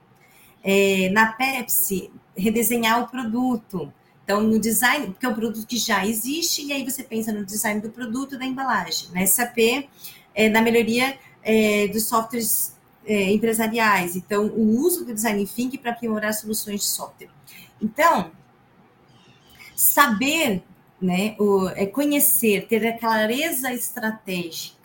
[0.63, 3.91] É, na Pepsi, redesenhar o produto.
[4.27, 7.45] Então, no design, porque é um produto que já existe, e aí você pensa no
[7.45, 9.07] design do produto da embalagem.
[9.13, 9.87] Na SAP,
[10.35, 12.75] é, na melhoria é, dos softwares
[13.05, 14.17] é, empresariais.
[14.17, 17.29] Então, o uso do design thinking para aprimorar soluções de software.
[17.81, 18.29] Então,
[19.73, 20.61] saber,
[21.01, 24.75] né, o, é conhecer, ter a clareza estratégica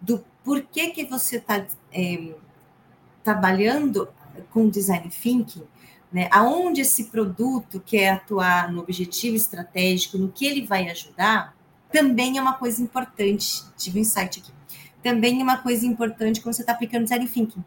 [0.00, 2.34] do porquê que você está é,
[3.22, 4.08] trabalhando
[4.50, 5.62] com design thinking,
[6.12, 11.56] né, aonde esse produto quer atuar no objetivo estratégico, no que ele vai ajudar,
[11.90, 13.62] também é uma coisa importante.
[13.76, 14.52] Tive um insight aqui.
[15.02, 17.64] Também é uma coisa importante quando você está aplicando design thinking.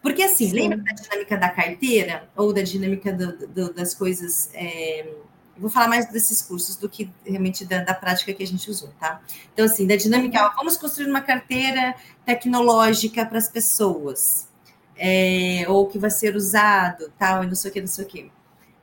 [0.00, 0.56] Porque assim, Sim.
[0.56, 5.14] lembra da dinâmica da carteira ou da dinâmica do, do, das coisas é,
[5.58, 8.90] vou falar mais desses cursos do que realmente da, da, prática que a gente usou,
[9.00, 9.20] tá?
[9.52, 11.94] Então, assim, da dinâmica, vamos construir uma carteira
[12.24, 14.48] tecnológica para as pessoas,
[14.96, 18.08] é, ou que vai ser usado, tal, e não sei o que, não sei o
[18.08, 18.30] que.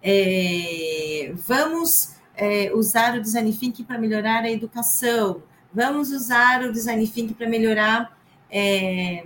[0.01, 5.41] É, vamos é, usar o design thinking para melhorar a educação,
[5.73, 8.17] vamos usar o design thinking para melhorar
[8.49, 9.25] é,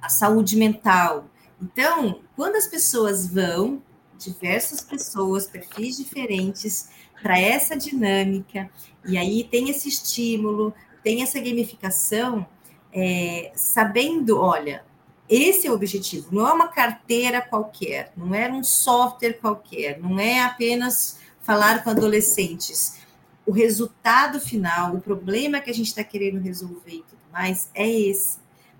[0.00, 1.28] a saúde mental.
[1.60, 3.82] Então, quando as pessoas vão
[4.18, 6.90] diversas pessoas, perfis diferentes,
[7.22, 8.70] para essa dinâmica,
[9.06, 12.46] e aí tem esse estímulo, tem essa gamificação,
[12.92, 14.84] é, sabendo, olha,
[15.30, 20.18] esse é o objetivo, não é uma carteira qualquer, não é um software qualquer, não
[20.18, 22.98] é apenas falar com adolescentes.
[23.46, 27.88] O resultado final, o problema que a gente está querendo resolver e tudo mais, é
[27.88, 28.38] esse.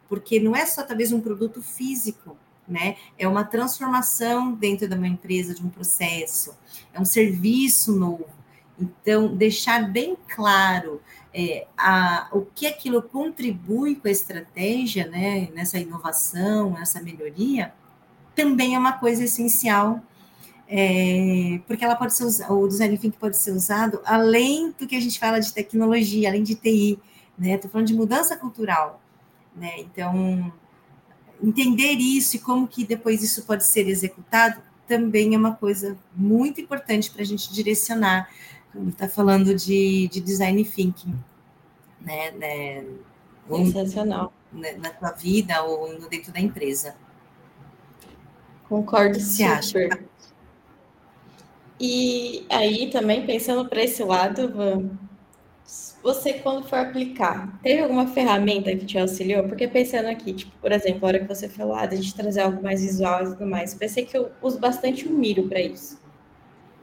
[0.08, 2.36] Porque não é só talvez um produto físico,
[2.66, 2.96] né?
[3.16, 6.56] É uma transformação dentro de uma empresa, de um processo,
[6.92, 8.26] é um serviço novo.
[8.76, 11.00] Então, deixar bem claro
[11.32, 17.72] é, a, o que aquilo contribui com a estratégia, né, nessa inovação, nessa melhoria,
[18.34, 20.00] também é uma coisa essencial,
[20.68, 25.00] é, porque ela pode ser o design thinking pode ser usado além do que a
[25.00, 26.98] gente fala de tecnologia, além de TI,
[27.36, 27.54] né?
[27.54, 29.00] Estou falando de mudança cultural,
[29.54, 29.80] né?
[29.80, 30.52] Então,
[31.42, 36.60] entender isso e como que depois isso pode ser executado também é uma coisa muito
[36.60, 38.28] importante para a gente direcionar
[38.72, 41.14] quando está falando de, de design thinking,
[42.00, 42.84] né, né
[43.48, 44.32] Sensacional.
[44.52, 46.96] Na, na tua vida ou no dentro da empresa.
[48.68, 49.92] Concordo super.
[49.92, 50.00] Acha?
[51.78, 54.90] E aí também pensando para esse lado, Van,
[56.02, 59.44] você, quando for aplicar, teve alguma ferramenta que te auxiliou?
[59.44, 62.62] Porque pensando aqui, tipo, por exemplo, a hora que você falou ah, de trazer algo
[62.62, 65.99] mais visual e tudo mais, pensei que eu uso bastante o Miro para isso.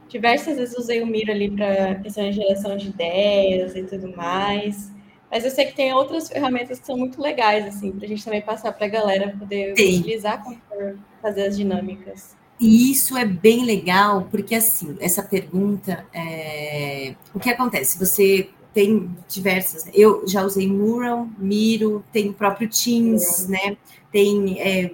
[0.08, 4.90] Diversas vezes usei o Miro ali para questão de geração de ideias e tudo mais.
[5.30, 8.24] Mas eu sei que tem outras ferramentas que são muito legais, assim, para a gente
[8.24, 9.98] também passar para a galera poder Sim.
[9.98, 12.36] utilizar for fazer as dinâmicas.
[12.58, 17.14] E isso é bem legal, porque assim, essa pergunta, é...
[17.32, 17.98] o que acontece?
[17.98, 19.84] Você tem diversas.
[19.84, 19.92] Né?
[19.94, 23.48] Eu já usei Mural, Miro, tem o próprio Teams, é.
[23.48, 23.76] né?
[24.10, 24.90] Tem, é,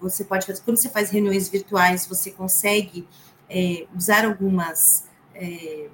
[0.00, 3.06] você pode fazer, quando você faz reuniões virtuais, você consegue
[3.50, 5.88] é, usar algumas é,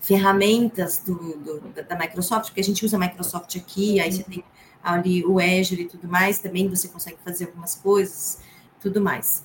[0.00, 4.44] ferramentas do, do, da Microsoft, porque a gente usa a Microsoft aqui, aí você tem
[4.82, 8.38] ali o Azure e tudo mais, também você consegue fazer algumas coisas,
[8.80, 9.44] tudo mais.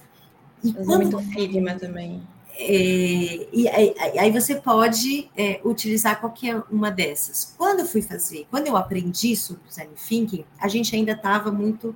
[0.62, 1.04] E quando...
[1.04, 2.22] muito Figma também.
[2.62, 7.54] É, e aí, aí, você pode é, utilizar qualquer uma dessas.
[7.58, 11.96] Quando eu fui fazer, quando eu aprendi sobre design thinking, a gente ainda estava muito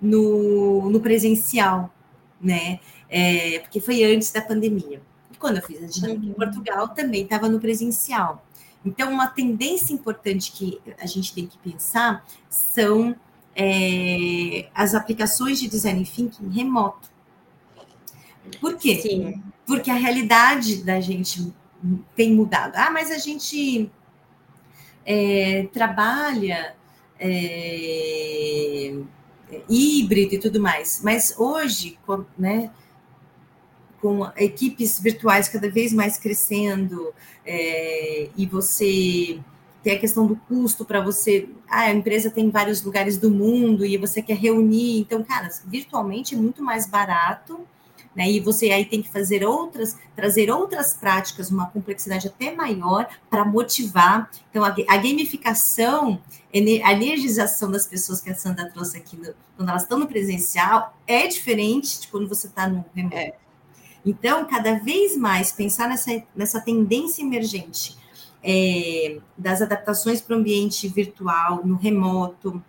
[0.00, 1.92] no, no, presencial,
[2.40, 2.78] né?
[3.08, 5.00] É, porque foi antes da pandemia.
[5.32, 6.30] E quando eu fiz a dinâmica uhum.
[6.30, 8.44] em Portugal, também estava no presencial.
[8.84, 13.16] Então, uma tendência importante que a gente tem que pensar são
[13.54, 17.10] é, as aplicações de design thinking remoto.
[18.60, 18.96] Por quê?
[19.02, 21.52] Sim porque a realidade da gente
[22.14, 22.76] tem mudado.
[22.76, 23.90] Ah, mas a gente
[25.04, 26.76] é, trabalha
[27.18, 28.94] é,
[29.68, 31.00] híbrido e tudo mais.
[31.02, 31.98] Mas hoje,
[32.38, 32.70] né,
[34.06, 37.12] com equipes virtuais cada vez mais crescendo,
[37.44, 39.40] é, e você
[39.82, 41.48] tem a questão do custo para você.
[41.68, 45.00] Ah, a empresa tem vários lugares do mundo e você quer reunir.
[45.00, 47.66] Então, cara, virtualmente é muito mais barato
[48.16, 48.30] né?
[48.30, 53.44] E você aí tem que fazer outras, trazer outras práticas, uma complexidade até maior para
[53.44, 54.30] motivar.
[54.48, 56.18] Então, a, a, gamificação,
[56.82, 60.96] a energização das pessoas que a Sandra trouxe aqui, no, quando elas estão no presencial,
[61.06, 63.16] é diferente de quando você está no remoto.
[63.16, 63.34] É.
[64.06, 67.96] Então, cada vez mais pensar nessa, nessa tendência emergente
[68.40, 72.62] é, das adaptações para o ambiente virtual, no remoto,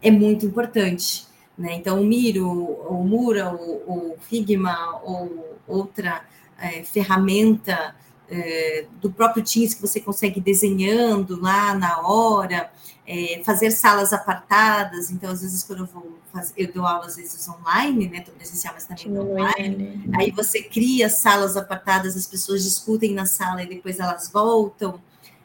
[0.00, 1.26] é muito importante.
[1.58, 1.74] Né?
[1.74, 6.24] Então, o Miro, o Mura, o, Figma ou outra
[6.56, 7.96] é, ferramenta
[8.30, 12.70] é, do próprio Teams que você consegue desenhando lá na hora,
[13.06, 15.10] é, fazer salas apartadas.
[15.10, 18.18] Então, às vezes, quando eu vou fazer, eu dou aula, às vezes, online, né?
[18.18, 20.10] Estou presencial, mas também online.
[20.14, 25.00] Aí você cria salas apartadas, as pessoas discutem na sala e depois elas voltam.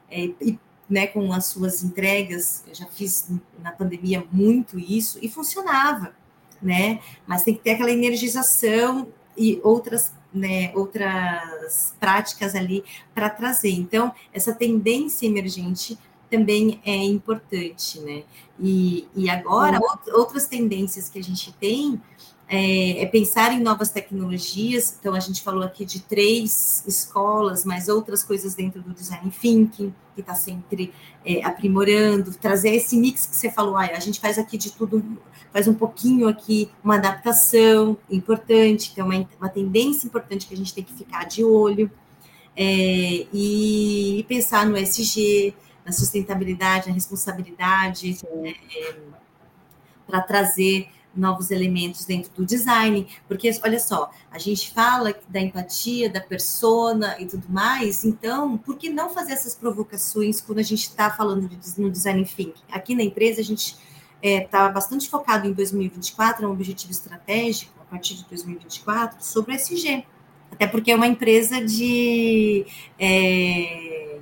[0.09, 3.27] É, e né, com as suas entregas, eu já fiz
[3.59, 6.13] na pandemia muito isso e funcionava,
[6.61, 6.99] né?
[7.25, 12.83] Mas tem que ter aquela energização e outras, né, outras práticas ali
[13.13, 13.71] para trazer.
[13.71, 15.97] Então, essa tendência emergente
[16.29, 18.23] também é importante, né?
[18.59, 20.19] E, e agora, uhum.
[20.19, 22.01] outras tendências que a gente tem
[22.47, 24.95] é, é, pensar em novas tecnologias.
[24.99, 29.93] Então, a gente falou aqui de três escolas, mas outras coisas dentro do design thinking,
[30.13, 30.93] que está sempre
[31.25, 35.03] é, aprimorando, trazer esse mix que você falou, ah, a gente faz aqui de tudo,
[35.51, 40.73] faz um pouquinho aqui, uma adaptação importante, então, uma, uma tendência importante que a gente
[40.73, 41.89] tem que ficar de olho,
[42.55, 48.95] é, e, pensar no SG, na sustentabilidade, na responsabilidade, é,
[50.07, 56.09] para trazer novos elementos dentro do design, porque olha só, a gente fala da empatia,
[56.09, 60.83] da persona e tudo mais, então, por que não fazer essas provocações quando a gente
[60.83, 62.63] está falando de, no design thinking?
[62.71, 63.77] Aqui na empresa a gente
[64.21, 69.53] está é, bastante focado em 2024, é um objetivo estratégico a partir de 2024 sobre
[69.53, 70.03] o SG,
[70.51, 72.65] até porque é uma empresa de
[72.99, 74.19] é,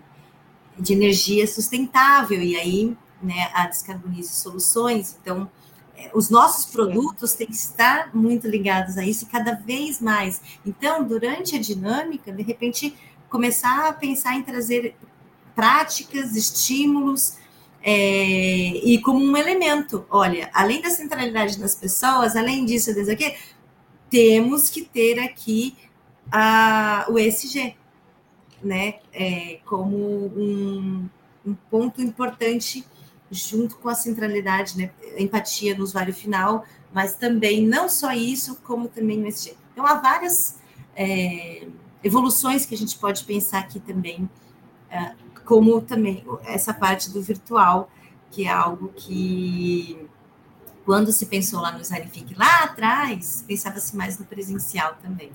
[0.77, 5.49] de energia sustentável e aí, né, a Descarbonize Soluções, então
[6.13, 10.41] os nossos produtos têm que estar muito ligados a isso cada vez mais.
[10.65, 12.95] Então, durante a dinâmica, de repente,
[13.29, 14.95] começar a pensar em trazer
[15.55, 17.37] práticas, estímulos,
[17.83, 20.05] é, e como um elemento.
[20.09, 23.35] Olha, além da centralidade das pessoas, além disso, disso aqui,
[24.09, 25.75] temos que ter aqui
[26.31, 27.75] a, o ESG,
[28.63, 28.95] né?
[29.11, 31.09] É, como um,
[31.45, 32.85] um ponto importante
[33.33, 38.87] junto com a centralidade, né, empatia no usuário final, mas também não só isso, como
[38.87, 39.57] também no SG.
[39.71, 40.59] Então, há várias
[40.95, 41.67] é,
[42.03, 44.29] evoluções que a gente pode pensar aqui também,
[44.89, 45.15] é,
[45.45, 47.89] como também essa parte do virtual,
[48.29, 50.07] que é algo que,
[50.85, 55.31] quando se pensou lá no Design lá atrás, pensava-se mais no presencial também.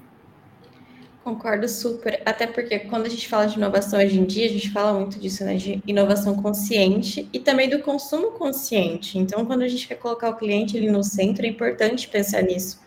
[1.29, 4.71] Concordo super, até porque quando a gente fala de inovação hoje em dia, a gente
[4.71, 9.19] fala muito disso, né, de inovação consciente e também do consumo consciente.
[9.19, 12.81] Então, quando a gente quer colocar o cliente ali no centro, é importante pensar nisso.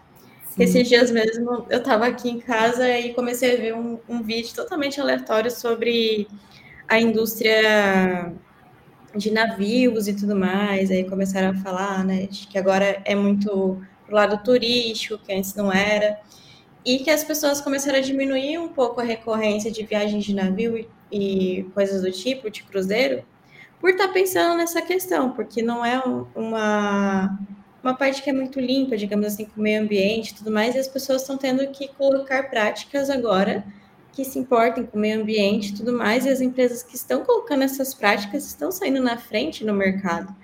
[0.49, 0.63] Sim.
[0.63, 4.55] Esses dias mesmo, eu estava aqui em casa e comecei a ver um, um vídeo
[4.55, 6.27] totalmente aleatório sobre
[6.87, 8.33] a indústria
[9.15, 10.89] de navios e tudo mais.
[10.89, 15.53] Aí começaram a falar, né, de que agora é muito pro lado turístico, que antes
[15.53, 16.19] não era
[16.85, 20.77] e que as pessoas começaram a diminuir um pouco a recorrência de viagens de navio
[20.77, 23.23] e, e coisas do tipo, de cruzeiro,
[23.79, 25.99] por estar tá pensando nessa questão, porque não é
[26.35, 27.39] uma,
[27.83, 30.75] uma parte que é muito limpa, digamos assim, com o meio ambiente e tudo mais,
[30.75, 33.63] e as pessoas estão tendo que colocar práticas agora
[34.11, 37.23] que se importem com o meio ambiente e tudo mais, e as empresas que estão
[37.23, 40.35] colocando essas práticas estão saindo na frente no mercado.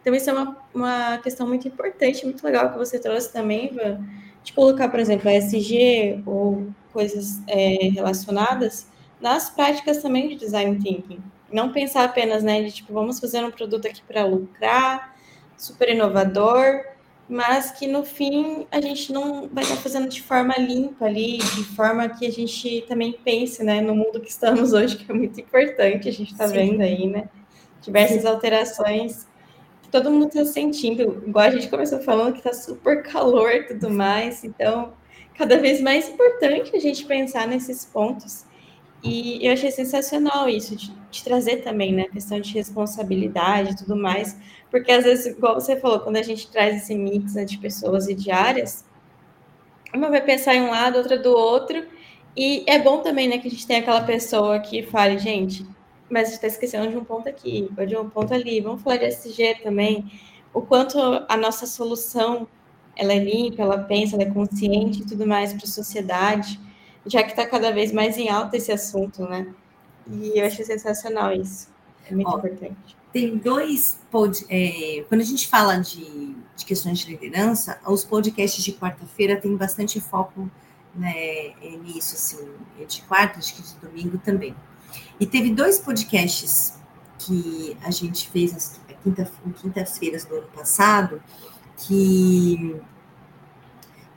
[0.00, 4.04] Então, isso é uma, uma questão muito importante, muito legal que você trouxe também, Ivan,
[4.42, 8.86] de colocar, por exemplo, a SG ou coisas é, relacionadas
[9.20, 11.20] nas práticas também de design thinking.
[11.50, 15.14] Não pensar apenas, né, de tipo, vamos fazer um produto aqui para lucrar,
[15.56, 16.84] super inovador,
[17.28, 21.64] mas que no fim a gente não vai estar fazendo de forma limpa ali, de
[21.76, 25.40] forma que a gente também pense, né, no mundo que estamos hoje, que é muito
[25.40, 27.28] importante, a gente está vendo aí, né,
[27.80, 29.26] diversas alterações
[29.92, 33.90] todo mundo está sentindo, igual a gente começou falando que está super calor e tudo
[33.90, 34.94] mais, então
[35.36, 38.46] cada vez mais importante a gente pensar nesses pontos.
[39.04, 43.76] E eu achei sensacional isso, de, de trazer também, né, a questão de responsabilidade e
[43.76, 44.36] tudo mais,
[44.70, 48.08] porque às vezes, igual você falou, quando a gente traz esse mix né, de pessoas
[48.08, 48.84] e de áreas,
[49.92, 51.84] uma vai pensar em um lado, outra do outro,
[52.34, 55.66] e é bom também, né, que a gente tenha aquela pessoa que fale, gente,
[56.12, 58.60] mas a gente está esquecendo de um ponto aqui, ou de um ponto ali.
[58.60, 60.12] Vamos falar de SG também.
[60.52, 62.46] O quanto a nossa solução
[62.94, 66.60] ela é limpa, ela pensa, ela é consciente e tudo mais para a sociedade,
[67.06, 69.46] já que está cada vez mais em alta esse assunto, né?
[70.06, 71.68] E eu acho sensacional isso.
[72.06, 72.96] É muito Ó, importante.
[73.10, 78.62] Tem dois pod, é, quando a gente fala de, de questões de liderança, os podcasts
[78.62, 80.50] de quarta-feira têm bastante foco
[80.94, 84.54] né, nisso, assim, de quarta, acho que de domingo também.
[85.18, 86.74] E teve dois podcasts
[87.18, 89.30] que a gente fez nas quinta,
[89.60, 91.22] quintas-feiras do ano passado,
[91.76, 92.80] que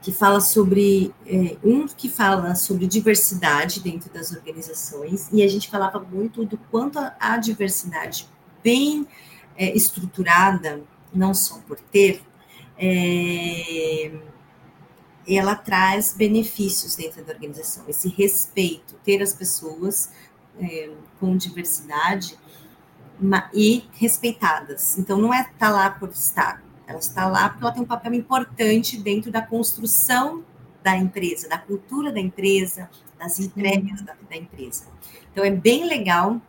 [0.02, 5.68] que fala sobre é, um que fala sobre diversidade dentro das organizações e a gente
[5.68, 8.28] falava muito do quanto a, a diversidade
[8.62, 9.04] bem
[9.56, 10.80] é, estruturada,
[11.12, 12.22] não só por ter,
[12.78, 14.12] é,
[15.26, 20.10] ela traz benefícios dentro da organização, esse respeito, ter as pessoas
[20.60, 22.38] é, com diversidade
[23.54, 24.98] e respeitadas.
[24.98, 27.86] Então, não é estar tá lá por estar, ela está lá porque ela tem um
[27.86, 30.44] papel importante dentro da construção
[30.82, 32.88] da empresa, da cultura da empresa,
[33.18, 34.84] das entregas da, da empresa.
[35.32, 36.40] Então, é bem legal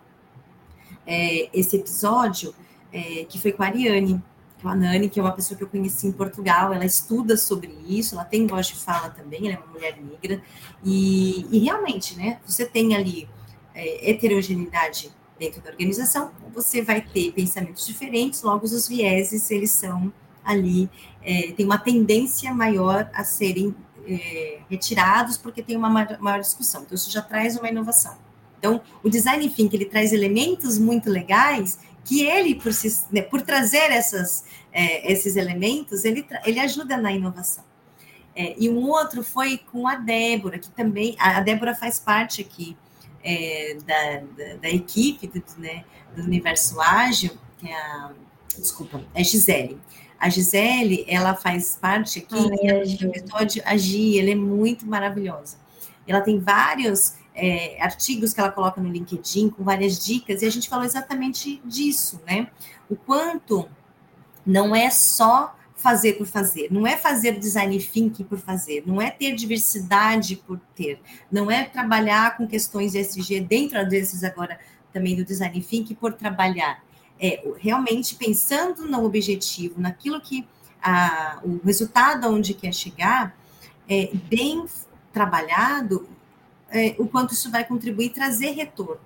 [1.05, 2.53] é, esse episódio
[2.91, 4.21] é, que foi com a Ariane,
[4.61, 7.71] com a Nani, que é uma pessoa que eu conheci em Portugal, ela estuda sobre
[7.87, 10.41] isso, ela tem voz de fala também, ela é uma mulher negra,
[10.83, 13.29] e, e realmente, né, você tem ali
[13.77, 20.11] é, heterogeneidade dentro da organização, você vai ter pensamentos diferentes, logo os vieses, eles são
[20.43, 20.89] ali,
[21.21, 23.75] é, tem uma tendência maior a serem
[24.07, 28.17] é, retirados, porque tem uma maior, maior discussão, então isso já traz uma inovação.
[28.57, 32.71] Então, o design que ele traz elementos muito legais que ele, por,
[33.11, 37.63] né, por trazer essas, é, esses elementos, ele, ele ajuda na inovação.
[38.33, 42.77] É, e um outro foi com a Débora, que também, a, Débora faz parte aqui
[43.27, 45.83] é, da, da, da, equipe do, né,
[46.15, 48.11] do Universo Ágil, que é a,
[48.57, 49.77] desculpa, é Gisele.
[50.17, 55.57] A Gisele, ela faz parte aqui do episódio Agir, ela é muito maravilhosa.
[56.07, 60.49] Ela tem vários é, artigos que ela coloca no LinkedIn com várias dicas, e a
[60.49, 62.47] gente falou exatamente disso, né?
[62.89, 63.67] O quanto
[64.45, 69.11] não é só fazer por fazer, não é fazer design thinking por fazer, não é
[69.11, 70.99] ter diversidade por ter,
[71.31, 74.59] não é trabalhar com questões de SG dentro desses agora
[74.91, 76.83] também do design thinking por trabalhar.
[77.19, 80.47] É realmente pensando no objetivo, naquilo que
[80.81, 83.37] a, o resultado aonde quer chegar,
[83.87, 84.65] é bem
[85.13, 86.07] trabalhado
[86.69, 88.99] é, o quanto isso vai contribuir e trazer retorno.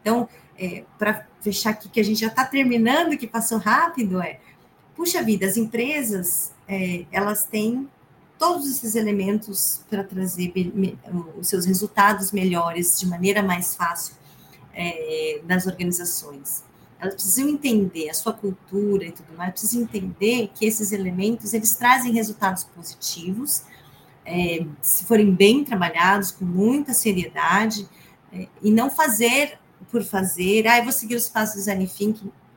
[0.00, 4.40] Então, é, para fechar aqui, que a gente já está terminando, que passou rápido, é,
[4.98, 7.88] puxa vida, as empresas, é, elas têm
[8.36, 10.52] todos esses elementos para trazer
[11.36, 14.16] os seus resultados melhores de maneira mais fácil
[14.74, 16.64] é, nas organizações.
[16.98, 21.76] Elas precisam entender a sua cultura e tudo mais, precisam entender que esses elementos, eles
[21.76, 23.62] trazem resultados positivos,
[24.26, 27.88] é, se forem bem trabalhados, com muita seriedade,
[28.32, 29.58] é, e não fazer
[29.92, 31.86] por fazer, ah, eu vou seguir os passos do design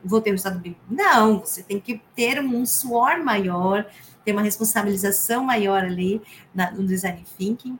[0.04, 0.76] vou ter um resultado bem.
[0.90, 3.86] Não, você tem que ter um suor maior,
[4.24, 6.20] ter uma responsabilização maior ali
[6.54, 7.78] na, no design thinking,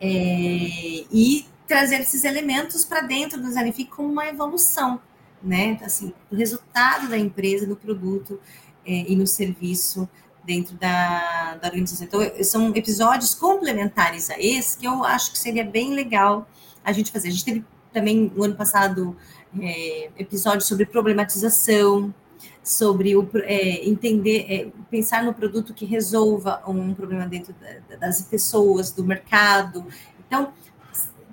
[0.00, 5.00] é, e trazer esses elementos para dentro do design thinking como uma evolução,
[5.42, 5.78] né?
[5.82, 8.40] Assim, o resultado da empresa, do produto
[8.84, 10.08] é, e no serviço
[10.44, 12.06] dentro da, da organização.
[12.06, 16.48] Então, são episódios complementares a esse que eu acho que seria bem legal
[16.84, 17.28] a gente fazer.
[17.28, 19.16] A gente teve também no ano passado
[19.60, 22.14] é, episódios sobre problematização,
[22.62, 27.54] sobre o, é, entender, é, pensar no produto que resolva um problema dentro
[27.88, 29.86] da, das pessoas, do mercado.
[30.26, 30.52] Então,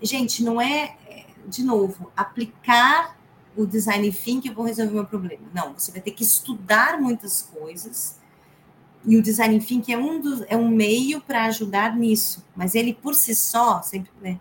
[0.02, 0.96] gente, não é,
[1.48, 3.18] de novo, aplicar
[3.56, 5.44] o design thinking eu vou resolver meu problema.
[5.54, 8.20] Não, você vai ter que estudar muitas coisas,
[9.06, 12.94] e o design thinking é um, dos, é um meio para ajudar nisso, mas ele
[12.94, 14.40] por si só, sempre, né,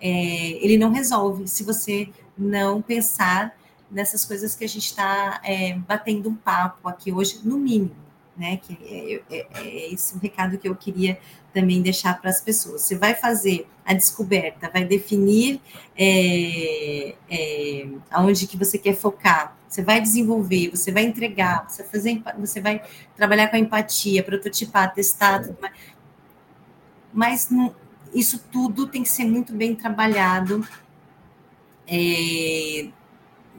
[0.00, 3.56] é, ele não resolve se você não pensar
[3.90, 7.94] nessas coisas que a gente está é, batendo um papo aqui hoje, no mínimo,
[8.36, 8.58] né?
[8.58, 11.18] Que é, é, é esse o recado que eu queria
[11.52, 12.82] também deixar para as pessoas.
[12.82, 15.60] Você vai fazer a descoberta, vai definir
[15.96, 21.90] é, é, aonde que você quer focar, você vai desenvolver, você vai entregar, você vai,
[21.90, 22.82] fazer, você vai
[23.16, 25.74] trabalhar com a empatia, prototipar, testar, tudo mais.
[27.12, 27.74] Mas não,
[28.18, 30.66] isso tudo tem que ser muito bem trabalhado
[31.86, 32.88] é,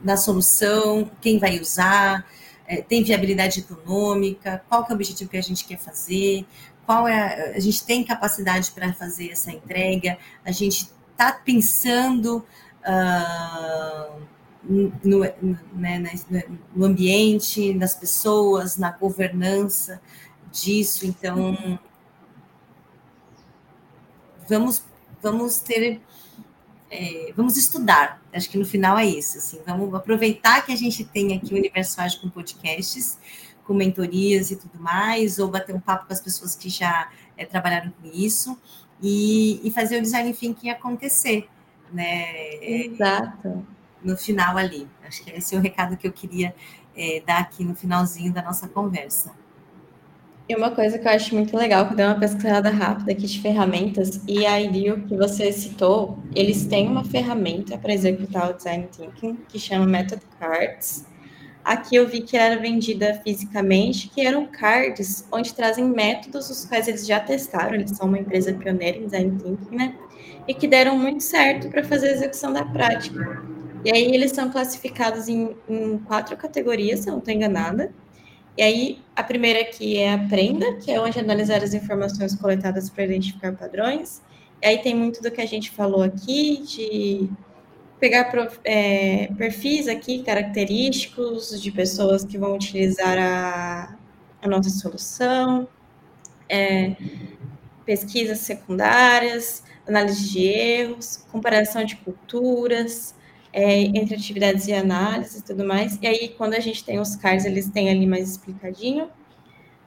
[0.02, 2.26] na solução, quem vai usar,
[2.66, 6.44] é, tem viabilidade econômica, qual é o objetivo que a gente quer fazer,
[6.84, 12.44] qual é a, a gente tem capacidade para fazer essa entrega, a gente está pensando
[12.84, 14.20] uh,
[14.68, 15.20] no,
[15.72, 16.02] né,
[16.74, 20.00] no ambiente, nas pessoas, na governança
[20.52, 21.78] disso, então
[24.48, 24.84] vamos
[25.22, 26.00] vamos ter
[26.90, 28.22] é, vamos estudar.
[28.32, 29.38] Acho que no final é isso.
[29.38, 33.18] Assim, vamos aproveitar que a gente tem aqui o Universo Ágil com podcasts
[33.68, 37.44] com mentorias e tudo mais, ou bater um papo com as pessoas que já é,
[37.44, 38.58] trabalharam com isso,
[39.00, 41.46] e, e, fazer o design thinking acontecer.
[41.92, 42.54] né?
[42.64, 43.64] Exato.
[44.02, 44.88] No final ali.
[45.06, 46.54] Acho que esse é o recado que eu queria
[46.96, 49.32] é, dar aqui no finalzinho da nossa conversa.
[50.48, 53.26] E uma coisa que eu acho muito legal, que eu dei uma pesquisada rápida aqui
[53.26, 58.54] de ferramentas, e a IDEO que você citou, eles têm uma ferramenta para executar o
[58.54, 61.04] Design Thinking, que chama Method Cards.
[61.62, 66.88] Aqui eu vi que era vendida fisicamente, que eram cards onde trazem métodos os quais
[66.88, 69.94] eles já testaram, eles são uma empresa pioneira em Design Thinking, né?
[70.46, 73.42] E que deram muito certo para fazer a execução da prática.
[73.84, 77.92] E aí eles são classificados em, em quatro categorias, se eu não estou enganada.
[78.58, 83.04] E aí, a primeira aqui é aprenda, que é onde analisar as informações coletadas para
[83.04, 84.20] identificar padrões.
[84.60, 87.30] E aí tem muito do que a gente falou aqui, de
[88.00, 88.28] pegar
[88.64, 93.96] é, perfis aqui característicos de pessoas que vão utilizar a,
[94.42, 95.68] a nossa solução,
[96.48, 96.96] é,
[97.86, 103.14] pesquisas secundárias, análise de erros, comparação de culturas,
[103.52, 105.98] é, entre atividades e análise e tudo mais.
[106.00, 109.08] E aí, quando a gente tem os cards, eles têm ali mais explicadinho.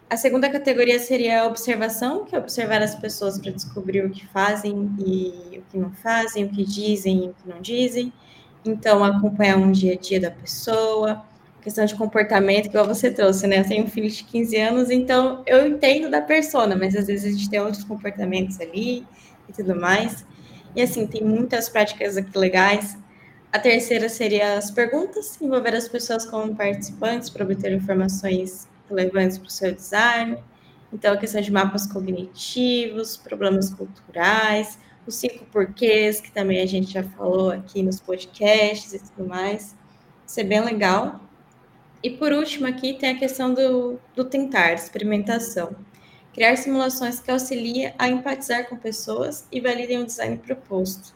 [0.10, 4.28] A segunda categoria seria a observação, que é observar as pessoas para descobrir o que
[4.28, 8.12] fazem e o que não fazem, o que dizem e o que não dizem.
[8.66, 11.24] Então, acompanhar um dia a dia da pessoa,
[11.62, 13.60] questão de comportamento, igual você trouxe, né?
[13.60, 17.26] Eu tenho um filho de 15 anos, então eu entendo da persona, mas às vezes
[17.26, 19.06] a gente tem outros comportamentos ali
[19.48, 20.26] e tudo mais.
[20.76, 22.98] E assim, tem muitas práticas aqui legais.
[23.54, 29.48] A terceira seria as perguntas, envolver as pessoas como participantes para obter informações relevantes para
[29.48, 30.38] o seu design.
[30.94, 36.94] Então, a questão de mapas cognitivos, problemas culturais, os cinco porquês, que também a gente
[36.94, 39.76] já falou aqui nos podcasts e tudo mais.
[40.26, 41.20] Isso é bem legal.
[42.02, 45.76] E por último, aqui tem a questão do, do tentar, experimentação.
[46.34, 51.14] Criar simulações que auxiliem a empatizar com pessoas e validem o design proposto.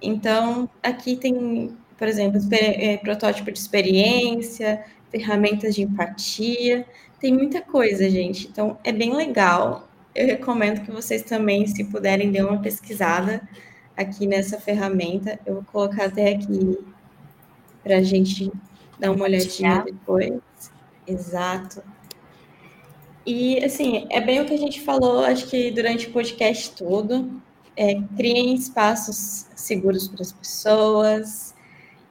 [0.00, 6.86] Então, aqui tem, por exemplo, é, protótipo de experiência, ferramentas de empatia,
[7.20, 8.46] tem muita coisa, gente.
[8.48, 9.88] Então, é bem legal.
[10.14, 13.42] Eu recomendo que vocês também, se puderem, dêem uma pesquisada
[13.96, 15.38] aqui nessa ferramenta.
[15.44, 16.78] Eu vou colocar até aqui
[17.82, 18.50] para a gente
[18.98, 20.40] dar uma olhadinha depois.
[21.06, 21.82] Exato.
[23.26, 27.42] E, assim, é bem o que a gente falou, acho que durante o podcast todo
[27.78, 31.54] é, criem espaços seguros para as pessoas,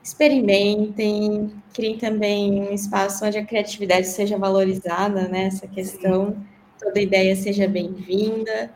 [0.02, 5.48] experimentem, criem também um espaço onde a criatividade seja valorizada, né?
[5.48, 6.38] Essa questão,
[6.80, 8.72] toda ideia seja bem-vinda.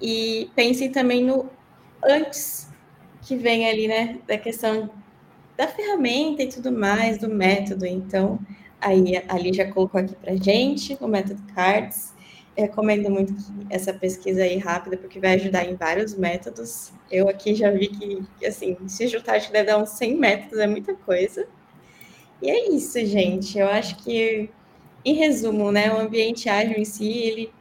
[0.00, 1.50] E pensem também no
[2.02, 2.68] antes
[3.22, 4.18] que vem ali, né?
[4.26, 4.90] Da questão
[5.58, 7.84] da ferramenta e tudo mais, do método.
[7.84, 8.38] Então,
[8.80, 12.14] aí ali já colocou aqui para gente o método Cards
[12.56, 13.34] recomendo muito
[13.70, 16.92] essa pesquisa aí rápida, porque vai ajudar em vários métodos.
[17.10, 20.58] Eu aqui já vi que, assim, se juntar, acho que deve dar uns 100 métodos,
[20.58, 21.46] é muita coisa.
[22.42, 23.58] E é isso, gente.
[23.58, 24.50] Eu acho que,
[25.04, 27.52] em resumo, né, o ambiente ágil em si, ele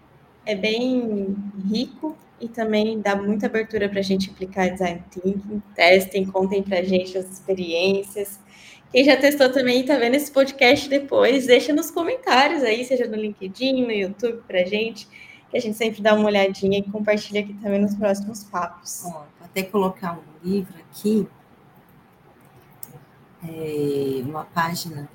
[0.46, 1.36] é bem
[1.72, 5.62] rico e também dá muita abertura para a gente aplicar design thinking.
[5.76, 8.39] Testem, contem para a gente as experiências.
[8.94, 13.08] Quem já testou também e está vendo esse podcast depois, deixa nos comentários aí, seja
[13.08, 15.08] no LinkedIn, no YouTube, para gente,
[15.50, 19.02] que a gente sempre dá uma olhadinha e compartilha aqui também nos próximos papos.
[19.06, 21.28] Ó, vou até colocar um livro aqui,
[23.44, 25.10] é, uma página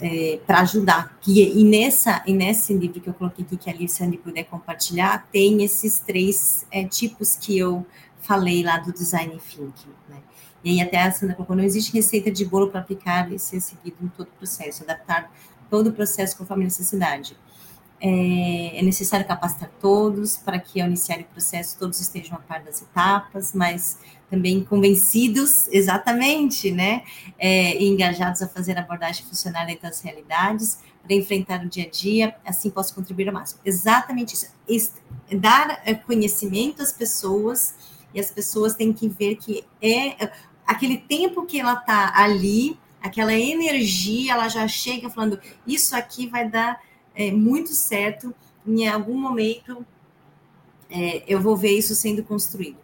[0.00, 1.18] é, para ajudar.
[1.20, 5.26] Que, e, nessa, e nesse livro que eu coloquei aqui, que a Alice puder compartilhar,
[5.32, 7.84] tem esses três é, tipos que eu
[8.20, 9.90] falei lá do design thinking.
[10.08, 10.18] Né?
[10.62, 13.60] E aí até a Sandra colocou, não existe receita de bolo para aplicar e ser
[13.60, 15.32] seguido em todo o processo, adaptar
[15.68, 17.36] todo o processo conforme a necessidade.
[18.02, 22.62] É, é necessário capacitar todos para que ao iniciar o processo todos estejam a par
[22.62, 23.98] das etapas, mas
[24.30, 27.02] também convencidos, exatamente, né,
[27.38, 31.90] é, e engajados a fazer a abordagem funcional das realidades, para enfrentar o dia a
[31.90, 33.60] dia, assim posso contribuir ao máximo.
[33.64, 34.34] Exatamente
[34.68, 34.92] isso.
[35.32, 37.74] Dar é, conhecimento às pessoas,
[38.14, 40.30] e as pessoas têm que ver que é
[40.70, 46.48] aquele tempo que ela está ali, aquela energia, ela já chega falando: Isso aqui vai
[46.48, 46.80] dar
[47.14, 48.32] é, muito certo,
[48.64, 49.84] em algum momento
[50.88, 52.78] é, eu vou ver isso sendo construído.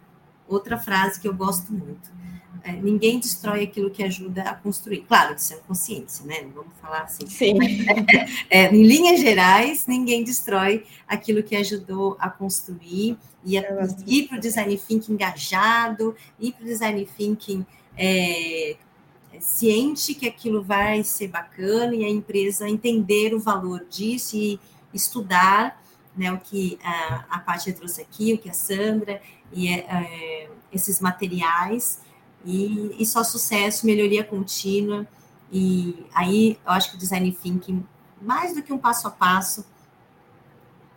[0.47, 2.17] Outra frase que eu gosto muito.
[2.63, 5.05] É, ninguém destrói aquilo que ajuda a construir.
[5.07, 6.41] Claro, isso é consciência, né?
[6.41, 7.25] Não vamos falar assim.
[7.27, 7.57] Sim.
[8.49, 13.63] É, em linhas gerais, ninguém destrói aquilo que ajudou a construir e a,
[14.05, 17.65] ir para o design thinking engajado, ir para o design thinking
[17.97, 24.35] é, é, ciente que aquilo vai ser bacana e a empresa entender o valor disso
[24.35, 24.59] e
[24.93, 25.81] estudar
[26.17, 29.21] né, o que a, a Pátia trouxe aqui, o que a Sandra
[29.53, 32.01] e é, esses materiais
[32.45, 35.05] E, e só sucesso, melhoria contínua.
[35.51, 37.85] E aí eu acho que o design thinking,
[38.21, 39.65] mais do que um passo a passo,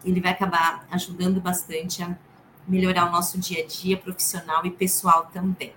[0.04, 2.16] ele vai acabar ajudando bastante a
[2.66, 5.72] melhorar o nosso dia a dia profissional e pessoal também.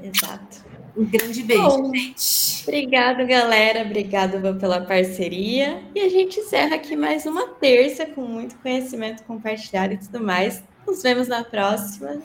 [0.00, 0.64] Exato.
[0.98, 2.64] Um grande beijo, Bom, gente.
[2.64, 3.82] Obrigado, galera.
[3.82, 5.80] Obrigado pela parceria.
[5.94, 10.60] E a gente encerra aqui mais uma terça com muito conhecimento compartilhado e tudo mais.
[10.84, 12.20] Nos vemos na próxima.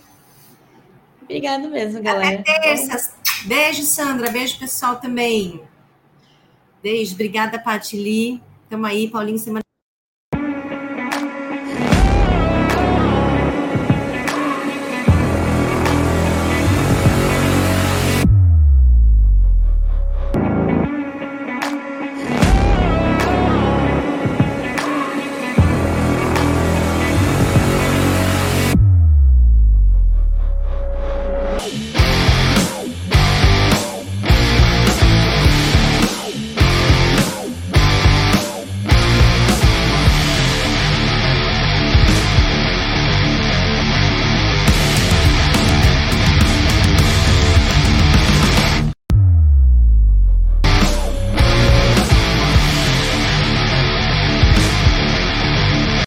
[1.22, 2.40] Obrigado mesmo, galera.
[2.40, 3.14] Até terça.
[3.46, 4.32] Beijo, Sandra.
[4.32, 5.62] Beijo, pessoal, também.
[6.82, 7.14] Beijo.
[7.14, 8.42] Obrigada, Patili.
[8.72, 9.64] Tamo aí, Paulinho, semana